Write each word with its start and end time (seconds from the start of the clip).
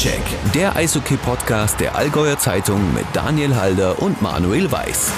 Stockcheck, 0.00 0.52
der 0.54 0.76
Eishockey-Podcast 0.76 1.78
der 1.78 1.94
Allgäuer 1.94 2.38
Zeitung 2.38 2.94
mit 2.94 3.04
Daniel 3.12 3.54
Halder 3.54 4.00
und 4.00 4.22
Manuel 4.22 4.72
Weiß. 4.72 5.12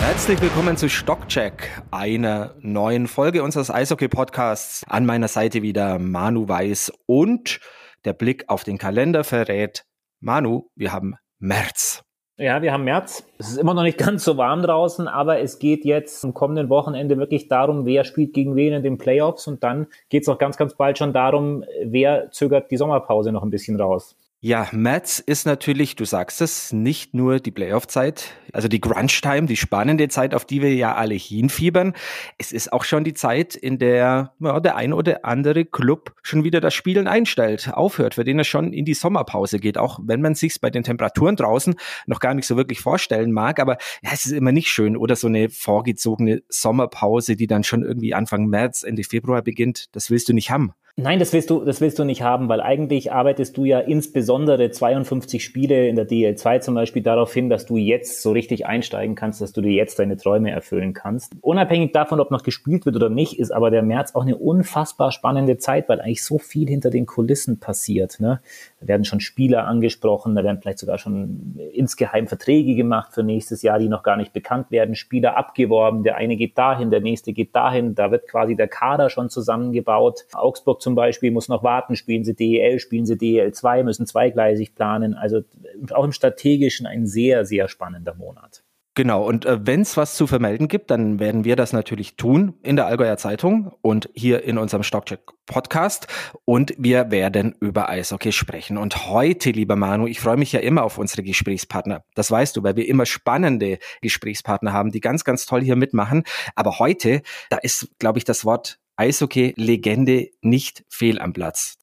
Herzlich 0.00 0.42
willkommen 0.42 0.76
zu 0.76 0.88
Stockcheck, 0.88 1.70
einer 1.92 2.56
neuen 2.58 3.06
Folge 3.06 3.44
unseres 3.44 3.70
Eishockey-Podcasts. 3.70 4.82
An 4.88 5.06
meiner 5.06 5.28
Seite 5.28 5.62
wieder 5.62 6.00
Manu 6.00 6.48
Weiß 6.48 6.90
und 7.06 7.60
der 8.04 8.12
Blick 8.12 8.46
auf 8.48 8.64
den 8.64 8.76
Kalender 8.76 9.22
verrät, 9.22 9.84
Manu, 10.18 10.68
wir 10.74 10.92
haben 10.92 11.14
März. 11.38 12.02
Ja, 12.40 12.62
wir 12.62 12.72
haben 12.72 12.84
März. 12.84 13.24
Es 13.38 13.50
ist 13.50 13.56
immer 13.56 13.74
noch 13.74 13.82
nicht 13.82 13.98
ganz 14.06 14.22
so 14.22 14.36
warm 14.36 14.62
draußen, 14.62 15.08
aber 15.08 15.40
es 15.40 15.58
geht 15.58 15.84
jetzt 15.84 16.24
am 16.24 16.34
kommenden 16.34 16.68
Wochenende 16.68 17.18
wirklich 17.18 17.48
darum, 17.48 17.84
wer 17.84 18.04
spielt 18.04 18.32
gegen 18.32 18.54
wen 18.54 18.74
in 18.74 18.82
den 18.84 18.96
Playoffs 18.96 19.48
und 19.48 19.64
dann 19.64 19.88
geht 20.08 20.22
es 20.22 20.28
auch 20.28 20.38
ganz, 20.38 20.56
ganz 20.56 20.74
bald 20.74 20.98
schon 20.98 21.12
darum, 21.12 21.64
wer 21.82 22.30
zögert 22.30 22.70
die 22.70 22.76
Sommerpause 22.76 23.32
noch 23.32 23.42
ein 23.42 23.50
bisschen 23.50 23.80
raus. 23.80 24.16
Ja, 24.40 24.68
Mats 24.70 25.18
ist 25.18 25.46
natürlich, 25.46 25.96
du 25.96 26.04
sagst 26.04 26.40
es, 26.40 26.72
nicht 26.72 27.12
nur 27.12 27.40
die 27.40 27.50
Playoff-Zeit, 27.50 28.36
also 28.52 28.68
die 28.68 28.80
Grunge-Time, 28.80 29.48
die 29.48 29.56
spannende 29.56 30.06
Zeit, 30.06 30.32
auf 30.32 30.44
die 30.44 30.62
wir 30.62 30.72
ja 30.72 30.94
alle 30.94 31.16
hinfiebern. 31.16 31.92
Es 32.38 32.52
ist 32.52 32.72
auch 32.72 32.84
schon 32.84 33.02
die 33.02 33.14
Zeit, 33.14 33.56
in 33.56 33.80
der 33.80 34.32
ja, 34.38 34.60
der 34.60 34.76
ein 34.76 34.92
oder 34.92 35.24
andere 35.24 35.64
Club 35.64 36.14
schon 36.22 36.44
wieder 36.44 36.60
das 36.60 36.72
Spielen 36.72 37.08
einstellt, 37.08 37.70
aufhört, 37.74 38.14
für 38.14 38.22
den 38.22 38.38
es 38.38 38.46
schon 38.46 38.72
in 38.72 38.84
die 38.84 38.94
Sommerpause 38.94 39.58
geht, 39.58 39.76
auch 39.76 39.98
wenn 40.04 40.22
man 40.22 40.36
sich 40.36 40.60
bei 40.60 40.70
den 40.70 40.84
Temperaturen 40.84 41.34
draußen 41.34 41.74
noch 42.06 42.20
gar 42.20 42.34
nicht 42.34 42.46
so 42.46 42.56
wirklich 42.56 42.78
vorstellen 42.78 43.32
mag. 43.32 43.58
Aber 43.58 43.76
ja, 44.02 44.10
es 44.12 44.24
ist 44.24 44.30
immer 44.30 44.52
nicht 44.52 44.68
schön 44.68 44.96
oder 44.96 45.16
so 45.16 45.26
eine 45.26 45.48
vorgezogene 45.48 46.44
Sommerpause, 46.48 47.34
die 47.34 47.48
dann 47.48 47.64
schon 47.64 47.82
irgendwie 47.82 48.14
Anfang 48.14 48.46
März, 48.46 48.84
Ende 48.84 49.02
Februar 49.02 49.42
beginnt. 49.42 49.86
Das 49.96 50.10
willst 50.10 50.28
du 50.28 50.32
nicht 50.32 50.52
haben. 50.52 50.74
Nein, 51.00 51.20
das 51.20 51.32
willst 51.32 51.48
du, 51.48 51.64
das 51.64 51.80
willst 51.80 52.00
du 52.00 52.02
nicht 52.02 52.22
haben, 52.22 52.48
weil 52.48 52.60
eigentlich 52.60 53.12
arbeitest 53.12 53.56
du 53.56 53.64
ja 53.64 53.78
insbesondere 53.78 54.72
52 54.72 55.44
Spiele 55.44 55.86
in 55.86 55.94
der 55.94 56.08
DL2 56.08 56.58
zum 56.58 56.74
Beispiel 56.74 57.04
darauf 57.04 57.32
hin, 57.32 57.48
dass 57.48 57.66
du 57.66 57.76
jetzt 57.76 58.20
so 58.20 58.32
richtig 58.32 58.66
einsteigen 58.66 59.14
kannst, 59.14 59.40
dass 59.40 59.52
du 59.52 59.60
dir 59.60 59.70
jetzt 59.70 60.00
deine 60.00 60.16
Träume 60.16 60.50
erfüllen 60.50 60.94
kannst. 60.94 61.34
Unabhängig 61.40 61.92
davon, 61.92 62.18
ob 62.18 62.32
noch 62.32 62.42
gespielt 62.42 62.84
wird 62.84 62.96
oder 62.96 63.10
nicht, 63.10 63.38
ist 63.38 63.52
aber 63.52 63.70
der 63.70 63.84
März 63.84 64.16
auch 64.16 64.22
eine 64.22 64.36
unfassbar 64.36 65.12
spannende 65.12 65.56
Zeit, 65.58 65.88
weil 65.88 66.00
eigentlich 66.00 66.24
so 66.24 66.38
viel 66.38 66.66
hinter 66.66 66.90
den 66.90 67.06
Kulissen 67.06 67.60
passiert. 67.60 68.18
Ne? 68.18 68.40
Da 68.80 68.88
werden 68.88 69.04
schon 69.04 69.20
Spieler 69.20 69.68
angesprochen, 69.68 70.34
da 70.34 70.42
werden 70.42 70.58
vielleicht 70.60 70.80
sogar 70.80 70.98
schon 70.98 71.60
insgeheim 71.74 72.26
Verträge 72.26 72.74
gemacht 72.74 73.14
für 73.14 73.22
nächstes 73.22 73.62
Jahr, 73.62 73.78
die 73.78 73.88
noch 73.88 74.02
gar 74.02 74.16
nicht 74.16 74.32
bekannt 74.32 74.72
werden. 74.72 74.96
Spieler 74.96 75.36
abgeworben, 75.36 76.02
der 76.02 76.16
eine 76.16 76.36
geht 76.36 76.58
dahin, 76.58 76.90
der 76.90 77.02
nächste 77.02 77.32
geht 77.32 77.54
dahin. 77.54 77.94
Da 77.94 78.10
wird 78.10 78.26
quasi 78.26 78.56
der 78.56 78.66
Kader 78.66 79.10
schon 79.10 79.30
zusammengebaut. 79.30 80.26
Augsburg 80.32 80.82
zum 80.88 80.94
Beispiel 80.94 81.30
muss 81.30 81.48
noch 81.48 81.62
warten, 81.62 81.96
spielen 81.96 82.24
sie 82.24 82.34
DEL, 82.34 82.78
spielen 82.78 83.04
sie 83.04 83.18
DEL 83.18 83.52
2, 83.52 83.82
müssen 83.82 84.06
zweigleisig 84.06 84.74
planen. 84.74 85.12
Also 85.12 85.42
auch 85.90 86.04
im 86.04 86.12
Strategischen 86.12 86.86
ein 86.86 87.06
sehr, 87.06 87.44
sehr 87.44 87.68
spannender 87.68 88.14
Monat. 88.14 88.62
Genau, 88.94 89.22
und 89.22 89.44
äh, 89.44 89.64
wenn 89.66 89.82
es 89.82 89.98
was 89.98 90.16
zu 90.16 90.26
vermelden 90.26 90.66
gibt, 90.66 90.90
dann 90.90 91.20
werden 91.20 91.44
wir 91.44 91.56
das 91.56 91.74
natürlich 91.74 92.16
tun 92.16 92.54
in 92.62 92.74
der 92.74 92.86
Allgäuer 92.86 93.18
Zeitung 93.18 93.70
und 93.82 94.08
hier 94.14 94.42
in 94.44 94.56
unserem 94.56 94.82
Stockcheck 94.82 95.20
Podcast 95.44 96.06
und 96.46 96.74
wir 96.78 97.10
werden 97.10 97.54
über 97.60 97.90
Eishockey 97.90 98.32
sprechen. 98.32 98.78
Und 98.78 99.08
heute, 99.08 99.50
lieber 99.50 99.76
Manu, 99.76 100.06
ich 100.06 100.20
freue 100.20 100.38
mich 100.38 100.52
ja 100.52 100.60
immer 100.60 100.84
auf 100.84 100.96
unsere 100.96 101.22
Gesprächspartner. 101.22 102.02
Das 102.14 102.30
weißt 102.30 102.56
du, 102.56 102.62
weil 102.62 102.76
wir 102.76 102.88
immer 102.88 103.04
spannende 103.04 103.78
Gesprächspartner 104.00 104.72
haben, 104.72 104.90
die 104.90 105.00
ganz, 105.00 105.22
ganz 105.22 105.44
toll 105.44 105.62
hier 105.62 105.76
mitmachen. 105.76 106.24
Aber 106.56 106.78
heute, 106.78 107.20
da 107.50 107.58
ist, 107.58 107.90
glaube 107.98 108.18
ich, 108.18 108.24
das 108.24 108.46
Wort 108.46 108.80
Eishockey-Legende 108.98 110.30
nicht 110.42 110.84
fehl 110.88 111.20
am 111.20 111.32
Platz. 111.32 111.78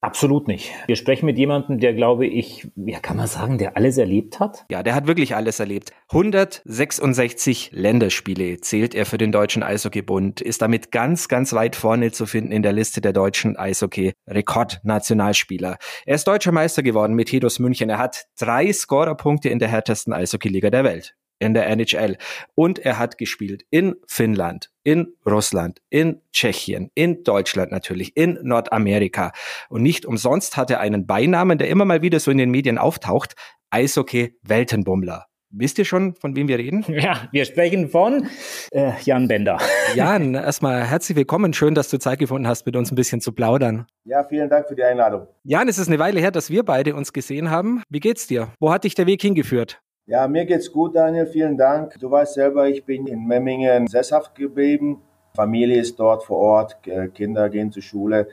Absolut 0.00 0.46
nicht. 0.46 0.70
Wir 0.86 0.94
sprechen 0.94 1.26
mit 1.26 1.38
jemandem, 1.38 1.80
der, 1.80 1.92
glaube 1.92 2.24
ich, 2.24 2.68
ja, 2.76 3.00
kann 3.00 3.16
man 3.16 3.26
sagen, 3.26 3.58
der 3.58 3.76
alles 3.76 3.98
erlebt 3.98 4.38
hat? 4.38 4.64
Ja, 4.70 4.84
der 4.84 4.94
hat 4.94 5.08
wirklich 5.08 5.34
alles 5.34 5.58
erlebt. 5.58 5.90
166 6.10 7.70
Länderspiele 7.72 8.60
zählt 8.60 8.94
er 8.94 9.06
für 9.06 9.18
den 9.18 9.32
Deutschen 9.32 9.64
Eishockeybund, 9.64 10.40
ist 10.40 10.62
damit 10.62 10.92
ganz, 10.92 11.26
ganz 11.26 11.52
weit 11.52 11.74
vorne 11.74 12.12
zu 12.12 12.26
finden 12.26 12.52
in 12.52 12.62
der 12.62 12.72
Liste 12.72 13.00
der 13.00 13.12
deutschen 13.12 13.56
Eishockey-Rekordnationalspieler. 13.56 15.78
Er 16.06 16.14
ist 16.14 16.28
deutscher 16.28 16.52
Meister 16.52 16.84
geworden 16.84 17.14
mit 17.14 17.32
Hedos 17.32 17.58
München. 17.58 17.90
Er 17.90 17.98
hat 17.98 18.26
drei 18.38 18.72
Scorerpunkte 18.72 19.48
in 19.48 19.58
der 19.58 19.66
härtesten 19.66 20.12
Eishockey-Liga 20.12 20.70
der 20.70 20.84
Welt 20.84 21.16
in 21.38 21.54
der 21.54 21.66
NHL. 21.68 22.16
Und 22.54 22.78
er 22.78 22.98
hat 22.98 23.18
gespielt 23.18 23.64
in 23.70 23.96
Finnland, 24.06 24.70
in 24.84 25.14
Russland, 25.26 25.80
in 25.90 26.20
Tschechien, 26.32 26.90
in 26.94 27.24
Deutschland 27.24 27.72
natürlich, 27.72 28.16
in 28.16 28.38
Nordamerika. 28.42 29.32
Und 29.68 29.82
nicht 29.82 30.06
umsonst 30.06 30.56
hat 30.56 30.70
er 30.70 30.80
einen 30.80 31.06
Beinamen, 31.06 31.58
der 31.58 31.68
immer 31.68 31.84
mal 31.84 32.02
wieder 32.02 32.20
so 32.20 32.30
in 32.30 32.38
den 32.38 32.50
Medien 32.50 32.78
auftaucht, 32.78 33.34
Eishockey 33.70 34.38
Weltenbummler. 34.42 35.26
Wisst 35.50 35.78
ihr 35.78 35.86
schon, 35.86 36.14
von 36.14 36.36
wem 36.36 36.46
wir 36.46 36.58
reden? 36.58 36.84
Ja, 36.88 37.26
wir 37.32 37.46
sprechen 37.46 37.88
von 37.88 38.28
äh, 38.70 38.92
Jan 39.02 39.28
Bender. 39.28 39.58
Jan, 39.94 40.34
erstmal 40.34 40.84
herzlich 40.84 41.16
willkommen. 41.16 41.54
Schön, 41.54 41.74
dass 41.74 41.88
du 41.88 41.98
Zeit 41.98 42.18
gefunden 42.18 42.46
hast, 42.46 42.66
mit 42.66 42.76
uns 42.76 42.92
ein 42.92 42.96
bisschen 42.96 43.22
zu 43.22 43.32
plaudern. 43.32 43.86
Ja, 44.04 44.24
vielen 44.24 44.50
Dank 44.50 44.68
für 44.68 44.74
die 44.74 44.82
Einladung. 44.82 45.26
Jan, 45.44 45.68
es 45.68 45.78
ist 45.78 45.88
eine 45.88 45.98
Weile 45.98 46.20
her, 46.20 46.32
dass 46.32 46.50
wir 46.50 46.64
beide 46.64 46.94
uns 46.94 47.14
gesehen 47.14 47.50
haben. 47.50 47.82
Wie 47.88 48.00
geht's 48.00 48.26
dir? 48.26 48.52
Wo 48.60 48.70
hat 48.70 48.84
dich 48.84 48.94
der 48.94 49.06
Weg 49.06 49.22
hingeführt? 49.22 49.80
Ja, 50.08 50.26
mir 50.26 50.46
geht's 50.46 50.72
gut, 50.72 50.96
Daniel. 50.96 51.26
Vielen 51.26 51.58
Dank. 51.58 51.98
Du 52.00 52.10
weißt 52.10 52.32
selber, 52.32 52.66
ich 52.66 52.82
bin 52.82 53.06
in 53.06 53.26
Memmingen 53.26 53.86
sesshaft 53.88 54.34
geblieben. 54.34 55.02
Familie 55.34 55.78
ist 55.78 56.00
dort 56.00 56.24
vor 56.24 56.38
Ort, 56.38 56.78
Kinder 57.12 57.50
gehen 57.50 57.70
zur 57.70 57.82
Schule. 57.82 58.26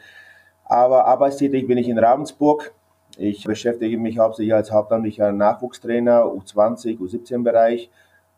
Aber 0.63 1.05
arbeitstätig 1.05 1.67
bin 1.67 1.77
ich 1.77 1.89
in 1.89 1.99
Ravensburg. 1.99 2.73
Ich 3.17 3.43
beschäftige 3.43 3.97
mich 3.97 4.17
hauptsächlich 4.19 4.53
als 4.53 4.71
hauptamtlicher 4.71 5.33
Nachwuchstrainer, 5.33 6.23
U20, 6.23 6.97
U17-Bereich. 6.97 7.89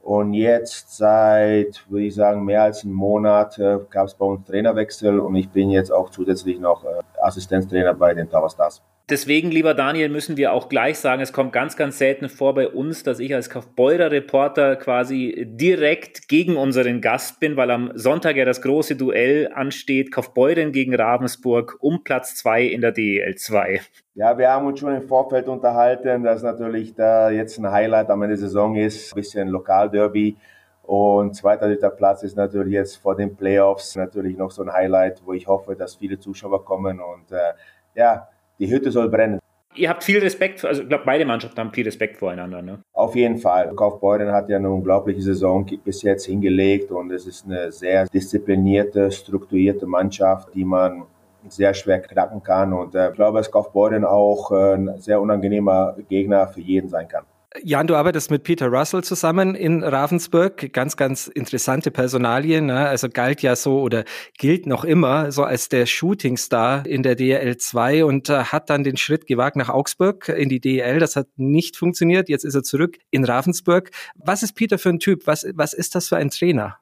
Und 0.01 0.33
jetzt 0.33 0.97
seit, 0.97 1.85
würde 1.91 2.05
ich 2.05 2.15
sagen, 2.15 2.43
mehr 2.43 2.63
als 2.63 2.83
einem 2.83 2.93
Monat 2.93 3.59
äh, 3.59 3.77
gab 3.91 4.07
es 4.07 4.15
bei 4.15 4.25
uns 4.25 4.47
Trainerwechsel 4.47 5.19
und 5.19 5.35
ich 5.35 5.49
bin 5.49 5.69
jetzt 5.69 5.91
auch 5.91 6.09
zusätzlich 6.09 6.59
noch 6.59 6.85
äh, 6.85 6.87
Assistenztrainer 7.21 7.93
bei 7.93 8.15
den 8.15 8.27
Tower 8.27 8.49
Stars. 8.49 8.81
Deswegen, 9.09 9.51
lieber 9.51 9.73
Daniel, 9.73 10.09
müssen 10.09 10.35
wir 10.35 10.51
auch 10.51 10.67
gleich 10.67 10.99
sagen, 10.99 11.21
es 11.21 11.31
kommt 11.31 11.53
ganz, 11.53 11.77
ganz 11.77 11.97
selten 11.97 12.27
vor 12.27 12.53
bei 12.53 12.67
uns, 12.67 13.03
dass 13.03 13.21
ich 13.21 13.33
als 13.33 13.49
Kaufbeurer 13.49 14.11
Reporter 14.11 14.75
quasi 14.75 15.47
direkt 15.49 16.27
gegen 16.27 16.57
unseren 16.57 16.99
Gast 16.99 17.39
bin, 17.39 17.55
weil 17.55 17.71
am 17.71 17.91
Sonntag 17.95 18.35
ja 18.35 18.43
das 18.43 18.61
große 18.61 18.97
Duell 18.97 19.49
ansteht, 19.53 20.11
Kaufbeuren 20.11 20.73
gegen 20.73 20.93
Ravensburg 20.93 21.77
um 21.79 22.03
Platz 22.03 22.35
zwei 22.35 22.63
in 22.63 22.81
der 22.81 22.91
DEL 22.91 23.35
2. 23.35 23.79
Ja, 24.15 24.37
wir 24.37 24.51
haben 24.51 24.65
uns 24.65 24.81
schon 24.81 24.93
im 24.93 25.07
Vorfeld 25.07 25.47
unterhalten, 25.47 26.23
dass 26.23 26.43
natürlich 26.43 26.93
da 26.93 27.29
jetzt 27.29 27.57
ein 27.59 27.71
Highlight 27.71 28.09
am 28.09 28.23
Ende 28.23 28.35
der 28.35 28.45
Saison 28.45 28.75
ist, 28.75 29.13
ein 29.13 29.15
bisschen 29.15 29.47
Lokalderby. 29.47 30.35
Und 30.83 31.33
zweiter, 31.33 31.67
dritter 31.67 31.91
Platz 31.91 32.23
ist 32.23 32.35
natürlich 32.35 32.73
jetzt 32.73 32.97
vor 32.97 33.15
den 33.15 33.37
Playoffs 33.37 33.95
natürlich 33.95 34.35
noch 34.35 34.51
so 34.51 34.63
ein 34.63 34.73
Highlight, 34.73 35.21
wo 35.25 35.31
ich 35.31 35.47
hoffe, 35.47 35.77
dass 35.77 35.95
viele 35.95 36.19
Zuschauer 36.19 36.65
kommen 36.65 36.99
und 36.99 37.31
äh, 37.31 37.53
ja, 37.95 38.27
die 38.59 38.69
Hütte 38.69 38.91
soll 38.91 39.09
brennen. 39.09 39.39
Ihr 39.75 39.89
habt 39.89 40.03
viel 40.03 40.19
Respekt, 40.19 40.65
also 40.65 40.81
ich 40.81 40.89
glaube, 40.89 41.03
beide 41.05 41.23
Mannschaften 41.23 41.59
haben 41.59 41.71
viel 41.71 41.85
Respekt 41.85 42.17
voreinander. 42.17 42.63
Ne? 42.63 42.79
Auf 42.93 43.15
jeden 43.15 43.37
Fall. 43.37 43.73
Kaufbeuren 43.75 44.31
hat 44.31 44.49
ja 44.49 44.57
eine 44.57 44.71
unglaubliche 44.71 45.21
Saison 45.21 45.69
bis 45.83 46.01
jetzt 46.01 46.25
hingelegt 46.25 46.91
und 46.91 47.11
es 47.11 47.27
ist 47.27 47.45
eine 47.45 47.71
sehr 47.71 48.05
disziplinierte, 48.07 49.11
strukturierte 49.11 49.85
Mannschaft, 49.85 50.53
die 50.55 50.65
man 50.65 51.03
sehr 51.47 51.73
schwer 51.75 51.99
knacken 51.99 52.41
kann. 52.41 52.73
Und 52.73 52.95
äh, 52.95 53.09
ich 53.09 53.15
glaube, 53.15 53.37
dass 53.37 53.51
Kaufbeuren 53.51 54.03
auch 54.03 54.51
äh, 54.51 54.73
ein 54.73 54.99
sehr 54.99 55.21
unangenehmer 55.21 55.95
Gegner 56.09 56.47
für 56.47 56.61
jeden 56.61 56.89
sein 56.89 57.07
kann. 57.07 57.25
Jan, 57.63 57.87
du 57.87 57.95
arbeitest 57.95 58.31
mit 58.31 58.43
Peter 58.43 58.67
Russell 58.67 59.03
zusammen 59.03 59.55
in 59.55 59.83
Ravensburg. 59.83 60.71
Ganz, 60.73 60.97
ganz 60.97 61.27
interessante 61.27 61.91
Personalie. 61.91 62.61
Ne? 62.61 62.87
Also 62.87 63.09
galt 63.09 63.41
ja 63.41 63.55
so 63.55 63.81
oder 63.81 64.03
gilt 64.37 64.67
noch 64.67 64.83
immer 64.83 65.31
so 65.31 65.43
als 65.43 65.69
der 65.69 65.85
Shootingstar 65.85 66.85
in 66.85 67.03
der 67.03 67.15
DL 67.15 67.57
2 67.57 68.05
und 68.05 68.29
äh, 68.29 68.43
hat 68.43 68.69
dann 68.69 68.83
den 68.83 68.97
Schritt 68.97 69.27
gewagt 69.27 69.55
nach 69.55 69.69
Augsburg 69.69 70.29
in 70.29 70.49
die 70.49 70.59
DL. 70.59 70.99
Das 70.99 71.15
hat 71.15 71.27
nicht 71.35 71.77
funktioniert. 71.77 72.29
Jetzt 72.29 72.45
ist 72.45 72.55
er 72.55 72.63
zurück 72.63 72.97
in 73.11 73.23
Ravensburg. 73.23 73.91
Was 74.15 74.43
ist 74.43 74.53
Peter 74.53 74.77
für 74.77 74.89
ein 74.89 74.99
Typ? 74.99 75.25
Was, 75.25 75.45
was 75.53 75.73
ist 75.73 75.95
das 75.95 76.09
für 76.09 76.17
ein 76.17 76.29
Trainer? 76.29 76.77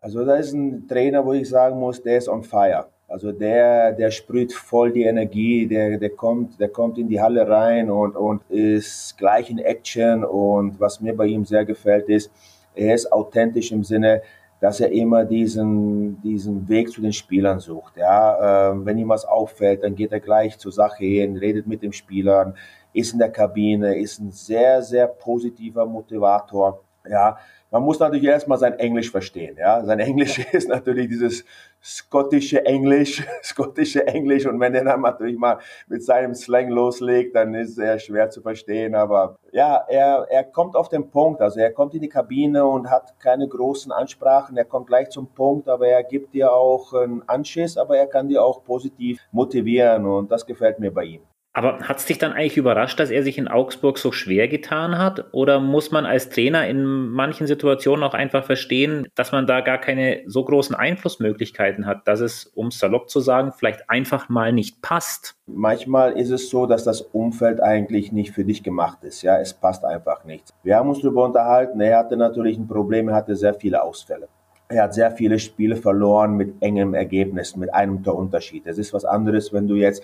Also 0.00 0.24
da 0.24 0.36
ist 0.36 0.52
ein 0.52 0.86
Trainer, 0.86 1.24
wo 1.24 1.32
ich 1.32 1.48
sagen 1.48 1.78
muss, 1.78 2.02
der 2.02 2.18
ist 2.18 2.28
on 2.28 2.42
fire. 2.42 2.93
Also 3.06 3.32
der, 3.32 3.92
der 3.92 4.10
sprüht 4.10 4.52
voll 4.52 4.92
die 4.92 5.04
Energie, 5.04 5.66
der, 5.66 5.98
der 5.98 6.10
kommt, 6.10 6.58
der 6.58 6.68
kommt 6.68 6.98
in 6.98 7.08
die 7.08 7.20
Halle 7.20 7.48
rein 7.48 7.90
und, 7.90 8.16
und 8.16 8.42
ist 8.50 9.16
gleich 9.18 9.50
in 9.50 9.58
Action. 9.58 10.24
Und 10.24 10.80
was 10.80 11.00
mir 11.00 11.14
bei 11.14 11.26
ihm 11.26 11.44
sehr 11.44 11.64
gefällt, 11.64 12.08
ist, 12.08 12.30
er 12.74 12.94
ist 12.94 13.12
authentisch 13.12 13.72
im 13.72 13.84
Sinne, 13.84 14.22
dass 14.60 14.80
er 14.80 14.90
immer 14.90 15.24
diesen, 15.24 16.20
diesen 16.22 16.68
Weg 16.68 16.90
zu 16.90 17.02
den 17.02 17.12
Spielern 17.12 17.60
sucht. 17.60 17.96
Ja, 17.96 18.70
ähm, 18.70 18.86
wenn 18.86 18.96
ihm 18.96 19.10
was 19.10 19.26
auffällt, 19.26 19.82
dann 19.82 19.94
geht 19.94 20.10
er 20.10 20.20
gleich 20.20 20.58
zur 20.58 20.72
Sache 20.72 21.04
hin, 21.04 21.36
redet 21.36 21.66
mit 21.66 21.82
den 21.82 21.92
Spielern, 21.92 22.54
ist 22.94 23.12
in 23.12 23.18
der 23.18 23.30
Kabine, 23.30 23.98
ist 23.98 24.20
ein 24.20 24.30
sehr, 24.30 24.80
sehr 24.82 25.06
positiver 25.06 25.84
Motivator. 25.84 26.80
Ja, 27.06 27.36
man 27.74 27.82
muss 27.82 27.98
natürlich 27.98 28.24
erstmal 28.24 28.56
sein 28.56 28.78
Englisch 28.78 29.10
verstehen. 29.10 29.56
Ja, 29.58 29.84
sein 29.84 29.98
Englisch 29.98 30.38
ist 30.52 30.68
natürlich 30.68 31.08
dieses 31.08 31.44
skottische 31.82 32.64
Englisch, 32.64 33.26
skottische 33.42 34.06
Englisch. 34.06 34.46
Und 34.46 34.60
wenn 34.60 34.76
er 34.76 34.84
dann 34.84 35.00
natürlich 35.00 35.36
mal 35.36 35.58
mit 35.88 36.04
seinem 36.04 36.36
Slang 36.36 36.68
loslegt, 36.68 37.34
dann 37.34 37.52
ist 37.54 37.76
er 37.76 37.98
schwer 37.98 38.30
zu 38.30 38.42
verstehen. 38.42 38.94
Aber 38.94 39.38
ja, 39.50 39.84
er, 39.88 40.24
er 40.30 40.44
kommt 40.44 40.76
auf 40.76 40.88
den 40.88 41.10
Punkt. 41.10 41.40
Also 41.40 41.58
er 41.58 41.72
kommt 41.72 41.94
in 41.94 42.02
die 42.02 42.08
Kabine 42.08 42.64
und 42.64 42.88
hat 42.88 43.18
keine 43.18 43.48
großen 43.48 43.90
Ansprachen. 43.90 44.56
Er 44.56 44.66
kommt 44.66 44.86
gleich 44.86 45.10
zum 45.10 45.26
Punkt, 45.26 45.68
aber 45.68 45.88
er 45.88 46.04
gibt 46.04 46.32
dir 46.32 46.52
auch 46.52 46.92
einen 46.94 47.28
Anschiss, 47.28 47.76
aber 47.76 47.98
er 47.98 48.06
kann 48.06 48.28
dir 48.28 48.44
auch 48.44 48.62
positiv 48.62 49.20
motivieren. 49.32 50.06
Und 50.06 50.30
das 50.30 50.46
gefällt 50.46 50.78
mir 50.78 50.94
bei 50.94 51.06
ihm. 51.06 51.22
Aber 51.54 51.78
hat 51.78 51.98
es 51.98 52.06
dich 52.06 52.18
dann 52.18 52.32
eigentlich 52.32 52.56
überrascht, 52.56 52.98
dass 52.98 53.10
er 53.10 53.22
sich 53.22 53.38
in 53.38 53.46
Augsburg 53.46 53.98
so 53.98 54.10
schwer 54.10 54.48
getan 54.48 54.98
hat? 54.98 55.26
Oder 55.32 55.60
muss 55.60 55.92
man 55.92 56.04
als 56.04 56.28
Trainer 56.28 56.66
in 56.66 56.84
manchen 56.84 57.46
Situationen 57.46 58.02
auch 58.02 58.12
einfach 58.12 58.44
verstehen, 58.44 59.06
dass 59.14 59.30
man 59.30 59.46
da 59.46 59.60
gar 59.60 59.78
keine 59.78 60.22
so 60.26 60.44
großen 60.44 60.74
Einflussmöglichkeiten 60.74 61.86
hat, 61.86 62.08
dass 62.08 62.18
es, 62.18 62.46
um 62.46 62.72
salopp 62.72 63.08
zu 63.08 63.20
sagen, 63.20 63.52
vielleicht 63.56 63.88
einfach 63.88 64.28
mal 64.28 64.52
nicht 64.52 64.82
passt? 64.82 65.36
Manchmal 65.46 66.18
ist 66.18 66.30
es 66.30 66.50
so, 66.50 66.66
dass 66.66 66.82
das 66.82 67.00
Umfeld 67.00 67.62
eigentlich 67.62 68.10
nicht 68.10 68.32
für 68.32 68.44
dich 68.44 68.64
gemacht 68.64 69.04
ist. 69.04 69.22
Ja, 69.22 69.38
es 69.38 69.54
passt 69.54 69.84
einfach 69.84 70.24
nicht. 70.24 70.50
Wir 70.64 70.76
haben 70.76 70.88
uns 70.88 71.02
darüber 71.02 71.24
unterhalten. 71.24 71.80
Er 71.80 71.98
hatte 71.98 72.16
natürlich 72.16 72.58
ein 72.58 72.66
Problem, 72.66 73.08
er 73.08 73.14
hatte 73.14 73.36
sehr 73.36 73.54
viele 73.54 73.80
Ausfälle. 73.80 74.28
Er 74.74 74.84
hat 74.84 74.94
sehr 74.94 75.12
viele 75.12 75.38
Spiele 75.38 75.76
verloren 75.76 76.36
mit 76.36 76.60
engem 76.60 76.94
Ergebnis, 76.94 77.54
mit 77.54 77.72
einem 77.72 78.02
Torunterschied. 78.02 78.66
Es 78.66 78.76
ist 78.76 78.92
was 78.92 79.04
anderes, 79.04 79.52
wenn 79.52 79.68
du 79.68 79.76
jetzt 79.76 80.02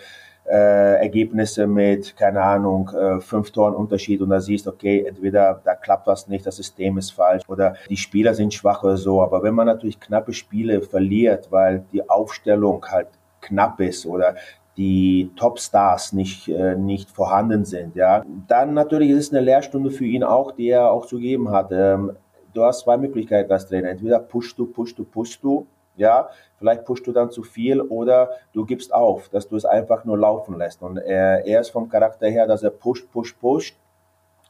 äh, 0.48 1.00
Ergebnisse 1.00 1.66
mit, 1.66 2.16
keine 2.16 2.40
Ahnung, 2.40 2.88
äh, 2.90 3.20
fünf 3.20 3.50
Toren 3.50 3.74
Unterschied 3.74 4.20
und 4.20 4.30
da 4.30 4.40
siehst, 4.40 4.68
okay, 4.68 5.04
entweder 5.06 5.60
da 5.64 5.74
klappt 5.74 6.06
was 6.06 6.28
nicht, 6.28 6.46
das 6.46 6.56
System 6.56 6.98
ist 6.98 7.10
falsch 7.10 7.42
oder 7.48 7.74
die 7.88 7.96
Spieler 7.96 8.32
sind 8.34 8.54
schwach 8.54 8.84
oder 8.84 8.96
so. 8.96 9.20
Aber 9.22 9.42
wenn 9.42 9.54
man 9.54 9.66
natürlich 9.66 9.98
knappe 9.98 10.32
Spiele 10.32 10.82
verliert, 10.82 11.50
weil 11.50 11.84
die 11.92 12.08
Aufstellung 12.08 12.84
halt 12.88 13.08
knapp 13.40 13.80
ist 13.80 14.06
oder 14.06 14.36
die 14.76 15.30
Topstars 15.36 16.12
nicht, 16.12 16.48
äh, 16.48 16.76
nicht 16.76 17.10
vorhanden 17.10 17.64
sind, 17.64 17.96
ja, 17.96 18.24
dann 18.46 18.72
natürlich 18.74 19.10
ist 19.10 19.26
es 19.26 19.32
eine 19.32 19.40
Lehrstunde 19.40 19.90
für 19.90 20.04
ihn 20.04 20.22
auch, 20.22 20.52
die 20.52 20.68
er 20.68 20.92
auch 20.92 21.06
zu 21.06 21.18
geben 21.18 21.50
hat. 21.50 21.70
Ähm, 21.72 22.12
du 22.52 22.64
hast 22.64 22.80
zwei 22.80 22.96
Möglichkeiten 22.96 23.50
als 23.52 23.66
Trainer. 23.66 23.90
Entweder 23.90 24.18
pushst 24.18 24.58
du, 24.58 24.66
pushst 24.66 24.98
du, 24.98 25.04
pushst 25.04 25.42
du 25.42 25.66
ja, 26.00 26.30
vielleicht 26.56 26.84
pusht 26.84 27.06
du 27.06 27.12
dann 27.12 27.30
zu 27.30 27.42
viel 27.42 27.80
oder 27.80 28.30
du 28.54 28.64
gibst 28.64 28.92
auf, 28.92 29.28
dass 29.28 29.48
du 29.48 29.56
es 29.56 29.64
einfach 29.64 30.04
nur 30.04 30.16
laufen 30.16 30.56
lässt. 30.56 30.82
Und 30.82 30.96
er, 30.96 31.44
er 31.46 31.60
ist 31.60 31.70
vom 31.70 31.88
Charakter 31.88 32.26
her, 32.28 32.46
dass 32.46 32.62
er 32.62 32.70
pusht, 32.70 33.10
pusht, 33.12 33.38
pusht, 33.38 33.76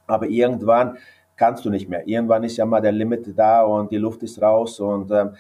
aber 0.06 0.26
irgendwann 0.26 0.99
kannst 1.37 1.64
du 1.64 1.70
nicht 1.70 1.88
mehr. 1.88 2.06
Irgendwann 2.06 2.44
ist 2.44 2.56
ja 2.56 2.67
mal 2.67 2.81
der 2.81 2.93
Limit 2.93 3.37
da 3.37 3.62
und 3.62 3.91
die 3.91 3.97
Luft 3.97 4.23
ist 4.23 4.41
raus 4.41 4.79
und 4.79 5.11
ähm, 5.11 5.35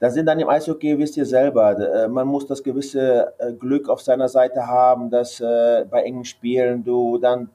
da 0.00 0.10
sind 0.10 0.26
dann 0.26 0.40
im 0.40 0.48
Eishockey, 0.48 0.98
wisst 0.98 1.16
ihr 1.16 1.24
selber, 1.24 1.78
äh, 1.78 2.08
man 2.08 2.26
muss 2.26 2.46
das 2.46 2.62
gewisse 2.62 3.32
äh, 3.38 3.52
Glück 3.52 3.88
auf 3.88 4.02
seiner 4.02 4.28
Seite 4.28 4.66
haben, 4.66 5.08
dass 5.08 5.40
äh, 5.40 5.86
bei 5.88 6.02
engen 6.02 6.24
Spielen 6.24 6.84
du 6.84 7.16
dann 7.16 7.48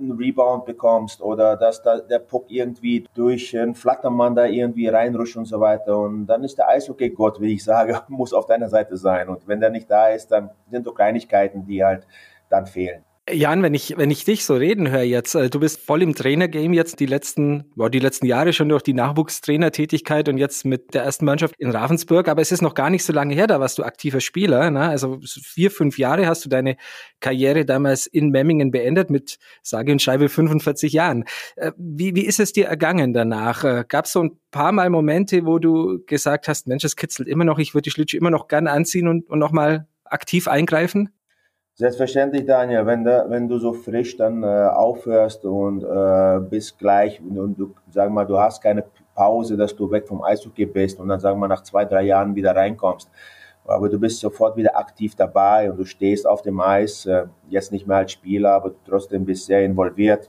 einen 0.00 0.12
Rebound 0.12 0.64
bekommst 0.64 1.20
oder 1.20 1.56
dass 1.56 1.82
da 1.82 1.98
der 2.00 2.18
Puck 2.18 2.46
irgendwie 2.48 3.06
durch 3.14 3.56
einen 3.56 3.74
Flattermann 3.74 4.34
da 4.34 4.46
irgendwie 4.46 4.88
reinrutscht 4.88 5.36
und 5.36 5.46
so 5.46 5.60
weiter. 5.60 5.98
Und 5.98 6.26
dann 6.26 6.44
ist 6.44 6.58
der 6.58 6.68
Eishockey-Gott, 6.68 7.40
wie 7.40 7.54
ich 7.54 7.64
sage, 7.64 8.02
muss 8.08 8.32
auf 8.32 8.46
deiner 8.46 8.68
Seite 8.68 8.96
sein. 8.96 9.28
Und 9.28 9.46
wenn 9.46 9.60
der 9.60 9.70
nicht 9.70 9.90
da 9.90 10.08
ist, 10.08 10.28
dann 10.28 10.50
sind 10.70 10.84
so 10.84 10.92
Kleinigkeiten, 10.92 11.66
die 11.66 11.84
halt 11.84 12.06
dann 12.48 12.66
fehlen. 12.66 13.04
Jan, 13.32 13.62
wenn 13.62 13.74
ich, 13.74 13.96
wenn 13.96 14.10
ich 14.10 14.24
dich 14.24 14.44
so 14.44 14.54
reden 14.54 14.90
höre 14.90 15.02
jetzt, 15.02 15.34
äh, 15.34 15.50
du 15.50 15.60
bist 15.60 15.80
voll 15.80 16.02
im 16.02 16.14
Trainergame 16.14 16.74
jetzt 16.74 17.00
die 17.00 17.06
letzten, 17.06 17.64
boah, 17.74 17.90
die 17.90 17.98
letzten 17.98 18.26
Jahre 18.26 18.52
schon 18.52 18.68
durch 18.68 18.82
die 18.82 18.94
Nachwuchstrainertätigkeit 18.94 20.28
und 20.28 20.38
jetzt 20.38 20.64
mit 20.64 20.94
der 20.94 21.04
ersten 21.04 21.24
Mannschaft 21.24 21.54
in 21.58 21.70
Ravensburg, 21.70 22.28
aber 22.28 22.42
es 22.42 22.52
ist 22.52 22.62
noch 22.62 22.74
gar 22.74 22.90
nicht 22.90 23.04
so 23.04 23.12
lange 23.12 23.34
her, 23.34 23.46
da 23.46 23.60
warst 23.60 23.78
du 23.78 23.82
aktiver 23.82 24.20
Spieler, 24.20 24.70
ne? 24.70 24.82
also 24.82 25.18
vier, 25.22 25.70
fünf 25.70 25.98
Jahre 25.98 26.26
hast 26.26 26.44
du 26.44 26.48
deine 26.48 26.76
Karriere 27.20 27.64
damals 27.64 28.06
in 28.06 28.30
Memmingen 28.30 28.70
beendet 28.70 29.10
mit 29.10 29.38
sage 29.62 29.92
und 29.92 30.02
schreibe 30.02 30.28
45 30.28 30.92
Jahren. 30.92 31.24
Äh, 31.56 31.72
wie, 31.76 32.14
wie 32.14 32.26
ist 32.26 32.40
es 32.40 32.52
dir 32.52 32.66
ergangen 32.66 33.12
danach? 33.12 33.64
Äh, 33.64 33.84
Gab 33.88 34.06
es 34.06 34.12
so 34.12 34.22
ein 34.24 34.38
paar 34.50 34.72
Mal 34.72 34.90
Momente, 34.90 35.46
wo 35.46 35.58
du 35.58 36.02
gesagt 36.06 36.48
hast, 36.48 36.66
Mensch, 36.66 36.84
es 36.84 36.96
kitzelt 36.96 37.28
immer 37.28 37.44
noch, 37.44 37.58
ich 37.58 37.74
würde 37.74 37.82
die 37.82 37.90
Schlittschuhe 37.90 38.18
immer 38.18 38.30
noch 38.30 38.48
gern 38.48 38.66
anziehen 38.66 39.08
und, 39.08 39.28
und 39.28 39.38
nochmal 39.38 39.86
aktiv 40.04 40.48
eingreifen? 40.48 41.10
Selbstverständlich, 41.80 42.44
Daniel, 42.44 42.84
wenn 42.84 43.04
du, 43.04 43.24
wenn 43.30 43.48
du 43.48 43.58
so 43.58 43.72
frisch 43.72 44.14
dann 44.18 44.42
äh, 44.42 44.46
aufhörst 44.46 45.46
und 45.46 45.82
äh, 45.82 46.38
bist 46.40 46.78
gleich 46.78 47.22
und 47.22 47.58
du, 47.58 47.74
sag 47.90 48.10
mal, 48.10 48.26
du 48.26 48.38
hast 48.38 48.60
keine 48.60 48.84
Pause, 49.14 49.56
dass 49.56 49.74
du 49.74 49.90
weg 49.90 50.06
vom 50.06 50.22
Eishockey 50.22 50.66
bist 50.66 51.00
und 51.00 51.08
dann, 51.08 51.20
sagen 51.20 51.40
wir, 51.40 51.48
nach 51.48 51.62
zwei, 51.62 51.86
drei 51.86 52.02
Jahren 52.02 52.34
wieder 52.34 52.54
reinkommst. 52.54 53.08
Aber 53.64 53.88
du 53.88 53.98
bist 53.98 54.20
sofort 54.20 54.58
wieder 54.58 54.76
aktiv 54.76 55.14
dabei 55.14 55.70
und 55.70 55.78
du 55.78 55.86
stehst 55.86 56.26
auf 56.26 56.42
dem 56.42 56.60
Eis, 56.60 57.06
äh, 57.06 57.24
jetzt 57.48 57.72
nicht 57.72 57.86
mehr 57.86 57.96
als 57.96 58.12
Spieler, 58.12 58.52
aber 58.52 58.72
trotzdem 58.86 59.24
bist 59.24 59.46
sehr 59.46 59.64
involviert. 59.64 60.28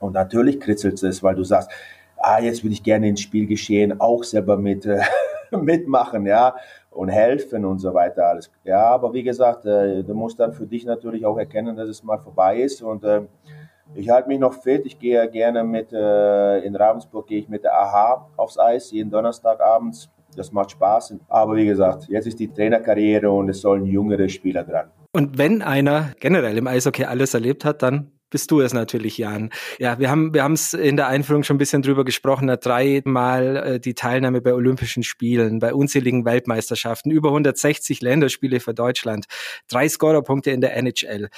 Und 0.00 0.14
natürlich 0.14 0.58
kritzelt 0.58 1.02
es, 1.02 1.22
weil 1.22 1.34
du 1.34 1.44
sagst, 1.44 1.70
ah, 2.16 2.40
jetzt 2.40 2.64
würde 2.64 2.72
ich 2.72 2.82
gerne 2.82 3.10
ins 3.10 3.20
Spielgeschehen 3.20 4.00
auch 4.00 4.24
selber 4.24 4.56
mit, 4.56 4.86
äh, 4.86 5.02
mitmachen, 5.50 6.24
ja 6.24 6.54
und 6.92 7.08
helfen 7.08 7.64
und 7.64 7.78
so 7.78 7.92
weiter 7.94 8.26
alles. 8.26 8.50
Ja, 8.64 8.86
aber 8.86 9.12
wie 9.12 9.22
gesagt, 9.22 9.64
äh, 9.66 10.02
du 10.02 10.14
musst 10.14 10.38
dann 10.38 10.52
für 10.52 10.66
dich 10.66 10.84
natürlich 10.84 11.24
auch 11.26 11.38
erkennen, 11.38 11.76
dass 11.76 11.88
es 11.88 12.02
mal 12.02 12.18
vorbei 12.18 12.60
ist 12.60 12.82
und 12.82 13.04
äh, 13.04 13.22
ich 13.94 14.08
halte 14.08 14.28
mich 14.28 14.38
noch 14.38 14.54
fit. 14.54 14.86
Ich 14.86 14.98
gehe 14.98 15.28
gerne 15.28 15.64
mit, 15.64 15.92
äh, 15.92 16.58
in 16.60 16.74
Ravensburg 16.74 17.26
gehe 17.26 17.40
ich 17.40 17.48
mit 17.48 17.64
der 17.64 17.74
AHA 17.74 18.28
aufs 18.36 18.58
Eis, 18.58 18.90
jeden 18.90 19.10
Donnerstag 19.10 19.60
abends. 19.60 20.10
Das 20.34 20.50
macht 20.50 20.70
Spaß. 20.70 21.14
Aber 21.28 21.56
wie 21.56 21.66
gesagt, 21.66 22.08
jetzt 22.08 22.26
ist 22.26 22.38
die 22.38 22.48
Trainerkarriere 22.48 23.30
und 23.30 23.50
es 23.50 23.60
sollen 23.60 23.84
jüngere 23.84 24.28
Spieler 24.30 24.64
dran. 24.64 24.90
Und 25.12 25.36
wenn 25.36 25.60
einer 25.60 26.12
generell 26.20 26.56
im 26.56 26.66
Eishockey 26.66 27.04
alles 27.04 27.34
erlebt 27.34 27.66
hat, 27.66 27.82
dann 27.82 28.12
bist 28.32 28.50
du 28.50 28.60
es 28.60 28.72
natürlich, 28.72 29.18
Jan. 29.18 29.50
Ja, 29.78 29.98
wir 29.98 30.10
haben 30.10 30.34
wir 30.34 30.42
haben 30.42 30.54
es 30.54 30.72
in 30.72 30.96
der 30.96 31.06
Einführung 31.06 31.44
schon 31.44 31.56
ein 31.56 31.58
bisschen 31.58 31.82
drüber 31.82 32.04
gesprochen. 32.04 32.48
Dreimal 32.48 33.56
äh, 33.56 33.80
die 33.80 33.94
Teilnahme 33.94 34.40
bei 34.40 34.54
Olympischen 34.54 35.04
Spielen, 35.04 35.60
bei 35.60 35.74
unzähligen 35.74 36.24
Weltmeisterschaften, 36.24 37.10
über 37.10 37.28
160 37.28 38.00
Länderspiele 38.00 38.58
für 38.58 38.74
Deutschland, 38.74 39.26
drei 39.68 39.88
Scorerpunkte 39.88 40.50
in 40.50 40.62
der 40.62 40.76
NHL. 40.76 41.28